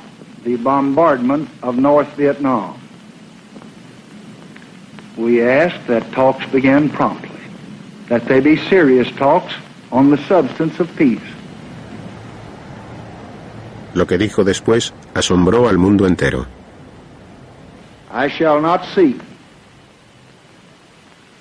the 0.44 0.56
bombardment 0.56 1.48
of 1.62 1.76
North 1.76 2.08
Vietnam. 2.16 2.79
We 5.20 5.42
ask 5.42 5.76
that 5.86 6.10
talks 6.12 6.46
begin 6.46 6.88
promptly, 6.88 7.42
that 8.08 8.24
they 8.24 8.40
be 8.40 8.56
serious 8.56 9.10
talks 9.16 9.52
on 9.92 10.08
the 10.08 10.16
substance 10.16 10.80
of 10.80 10.88
peace. 10.96 11.20
Lo 13.92 14.06
que 14.06 14.16
dijo 14.16 14.44
después 14.44 14.94
asombró 15.12 15.68
al 15.68 15.76
mundo 15.76 16.06
entero. 16.06 16.46
I 18.10 18.28
shall 18.28 18.62
not 18.62 18.86
seek, 18.94 19.20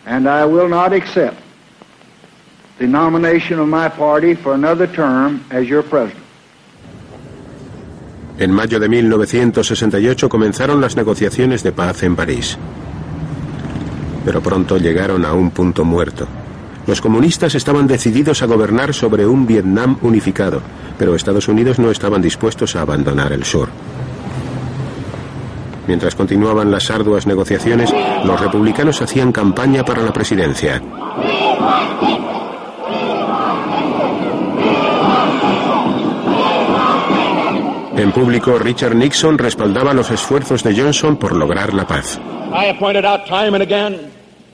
and 0.05 0.27
I 0.27 0.43
will 0.45 0.67
not 0.67 0.91
accept 0.91 1.37
the 2.79 2.87
nomination 2.87 3.59
of 3.59 3.69
my 3.69 3.87
party 3.87 4.35
for 4.35 4.55
another 4.55 4.87
term 4.87 5.45
as 5.51 5.69
your 5.69 5.83
president. 5.83 6.25
En 8.39 8.51
mayo 8.51 8.77
de 8.77 8.89
1968 8.89 10.27
comenzaron 10.27 10.81
las 10.81 10.97
negociaciones 10.97 11.63
de 11.63 11.71
paz 11.71 12.03
en 12.03 12.17
París. 12.17 12.57
Pero 14.29 14.43
pronto 14.43 14.77
llegaron 14.77 15.25
a 15.25 15.33
un 15.33 15.49
punto 15.49 15.83
muerto. 15.83 16.27
Los 16.85 17.01
comunistas 17.01 17.55
estaban 17.55 17.87
decididos 17.87 18.43
a 18.43 18.45
gobernar 18.45 18.93
sobre 18.93 19.25
un 19.25 19.47
Vietnam 19.47 19.97
unificado, 20.03 20.61
pero 20.99 21.15
Estados 21.15 21.47
Unidos 21.47 21.79
no 21.79 21.89
estaban 21.89 22.21
dispuestos 22.21 22.75
a 22.75 22.81
abandonar 22.81 23.33
el 23.33 23.43
sur. 23.43 23.69
Mientras 25.87 26.13
continuaban 26.13 26.69
las 26.69 26.91
arduas 26.91 27.25
negociaciones, 27.25 27.91
los 28.23 28.39
republicanos 28.39 29.01
hacían 29.01 29.31
campaña 29.31 29.83
para 29.83 30.03
la 30.03 30.13
presidencia. 30.13 30.79
En 37.97 38.11
público, 38.11 38.59
Richard 38.59 38.93
Nixon 38.93 39.39
respaldaba 39.39 39.95
los 39.95 40.11
esfuerzos 40.11 40.61
de 40.61 40.79
Johnson 40.79 41.17
por 41.17 41.35
lograr 41.35 41.73
la 41.73 41.87
paz. 41.87 42.21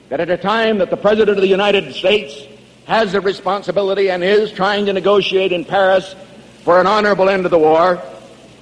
That 0.08 0.20
at 0.20 0.30
a 0.30 0.36
time 0.36 0.78
that 0.78 0.90
the 0.90 0.96
President 0.96 1.36
of 1.36 1.42
the 1.42 1.48
United 1.48 1.94
States 1.94 2.46
has 2.86 3.12
the 3.12 3.20
responsibility 3.20 4.10
and 4.10 4.22
is 4.22 4.52
trying 4.52 4.86
to 4.86 4.92
negotiate 4.92 5.52
in 5.52 5.64
Paris 5.64 6.14
for 6.62 6.80
an 6.80 6.86
honorable 6.86 7.28
end 7.28 7.42
to 7.42 7.48
the 7.48 7.58
war, 7.58 8.00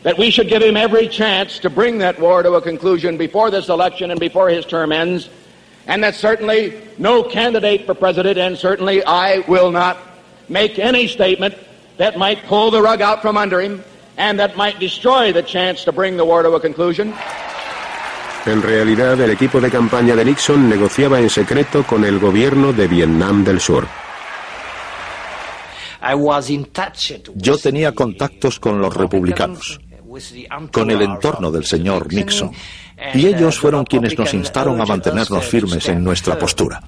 that 0.03 0.19
we 0.19 0.31
should 0.31 0.49
give 0.49 0.63
him 0.63 0.77
every 0.77 1.09
chance 1.09 1.59
to 1.59 1.71
bring 1.71 1.99
that 1.99 2.19
war 2.19 2.43
to 2.43 2.53
a 2.55 2.63
conclusion 2.63 3.17
before 3.17 3.51
this 3.51 3.69
election 3.69 4.11
and 4.11 4.21
before 4.21 4.49
his 4.49 4.65
term 4.65 4.93
ends, 4.93 5.29
and 5.87 6.03
that 6.03 6.15
certainly 6.15 6.81
no 6.99 7.23
candidate 7.23 7.85
for 7.85 7.95
president, 7.95 8.39
and 8.39 8.57
certainly 8.57 9.05
I 9.05 9.39
will 9.41 9.71
not 9.71 9.99
make 10.49 10.79
any 10.79 11.09
statement 11.09 11.55
that 11.97 12.19
might 12.19 12.43
pull 12.45 12.71
the 12.71 12.83
rug 12.83 13.01
out 13.01 13.23
from 13.23 13.37
under 13.37 13.61
him 13.61 13.85
and 14.17 14.39
that 14.39 14.57
might 14.57 14.79
destroy 14.79 15.33
the 15.33 15.43
chance 15.43 15.85
to 15.85 15.93
bring 15.93 16.17
the 16.17 16.25
war 16.25 16.43
to 16.43 16.53
a 16.53 16.61
conclusion. 16.61 17.15
En 18.47 18.61
realidad, 18.61 19.19
el 19.21 19.31
equipo 19.31 19.59
de 19.59 19.71
campaña 19.71 20.15
de 20.15 20.25
Nixon 20.25 20.69
negociaba 20.69 21.19
en 21.19 21.31
secreto 21.31 21.83
con 21.83 22.05
el 22.05 22.19
gobierno 22.19 22.75
de 22.75 22.87
Vietnam 22.87 23.43
del 23.43 23.59
Sur. 23.59 23.87
Yo 27.37 27.57
tenía 27.57 27.93
contactos 27.93 28.61
con 28.61 28.79
los 28.79 28.95
republicanos, 28.95 29.81
con 30.71 30.91
el 30.91 31.01
entorno 31.01 31.51
del 31.51 31.65
señor 31.65 32.13
Nixon, 32.13 32.51
y 33.15 33.27
ellos 33.27 33.59
fueron 33.59 33.85
quienes 33.85 34.19
nos 34.19 34.35
instaron 34.35 34.79
a 34.79 34.85
mantenernos 34.85 35.45
firmes 35.47 35.89
en 35.89 36.05
nuestra 36.05 36.39
postura. 36.39 36.83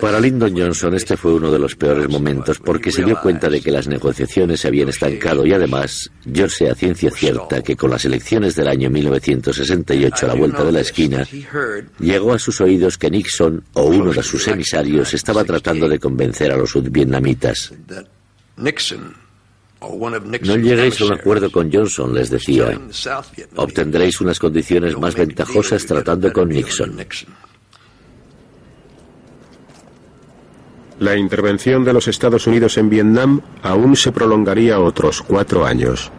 Para 0.00 0.20
Lyndon 0.20 0.56
Johnson 0.56 0.94
este 0.94 1.16
fue 1.16 1.34
uno 1.34 1.50
de 1.50 1.58
los 1.58 1.74
peores 1.74 2.08
momentos 2.08 2.60
porque 2.60 2.92
se 2.92 3.04
dio 3.04 3.20
cuenta 3.20 3.48
de 3.48 3.60
que 3.60 3.72
las 3.72 3.88
negociaciones 3.88 4.60
se 4.60 4.68
habían 4.68 4.88
estancado 4.88 5.44
y 5.44 5.52
además 5.52 6.08
yo 6.24 6.48
sé 6.48 6.70
a 6.70 6.74
ciencia 6.74 7.10
cierta 7.10 7.60
que 7.60 7.76
con 7.76 7.90
las 7.90 8.04
elecciones 8.04 8.54
del 8.54 8.68
año 8.68 8.90
1968 8.90 10.24
a 10.24 10.28
la 10.28 10.34
vuelta 10.34 10.62
de 10.62 10.72
la 10.72 10.80
esquina 10.80 11.26
llegó 11.98 12.32
a 12.32 12.38
sus 12.38 12.60
oídos 12.60 12.96
que 12.96 13.10
Nixon 13.10 13.64
o 13.72 13.84
uno 13.84 14.12
de 14.12 14.22
sus 14.22 14.46
emisarios 14.46 15.14
estaba 15.14 15.42
tratando 15.42 15.88
de 15.88 15.98
convencer 15.98 16.52
a 16.52 16.56
los 16.56 16.70
sudvietnamitas. 16.70 17.72
No 19.80 20.56
lleguéis 20.56 21.00
a 21.00 21.04
un 21.06 21.14
acuerdo 21.14 21.50
con 21.50 21.72
Johnson, 21.72 22.14
les 22.14 22.28
decía. 22.28 22.78
Obtendréis 23.56 24.20
unas 24.20 24.38
condiciones 24.38 24.96
más 24.96 25.14
ventajosas 25.14 25.86
tratando 25.86 26.32
con 26.32 26.50
Nixon. 26.50 26.96
La 31.00 31.16
intervención 31.16 31.82
de 31.82 31.94
los 31.94 32.08
Estados 32.08 32.46
Unidos 32.46 32.76
en 32.76 32.90
Vietnam 32.90 33.40
aún 33.62 33.96
se 33.96 34.12
prolongaría 34.12 34.78
otros 34.80 35.22
cuatro 35.22 35.64
años. 35.64 36.12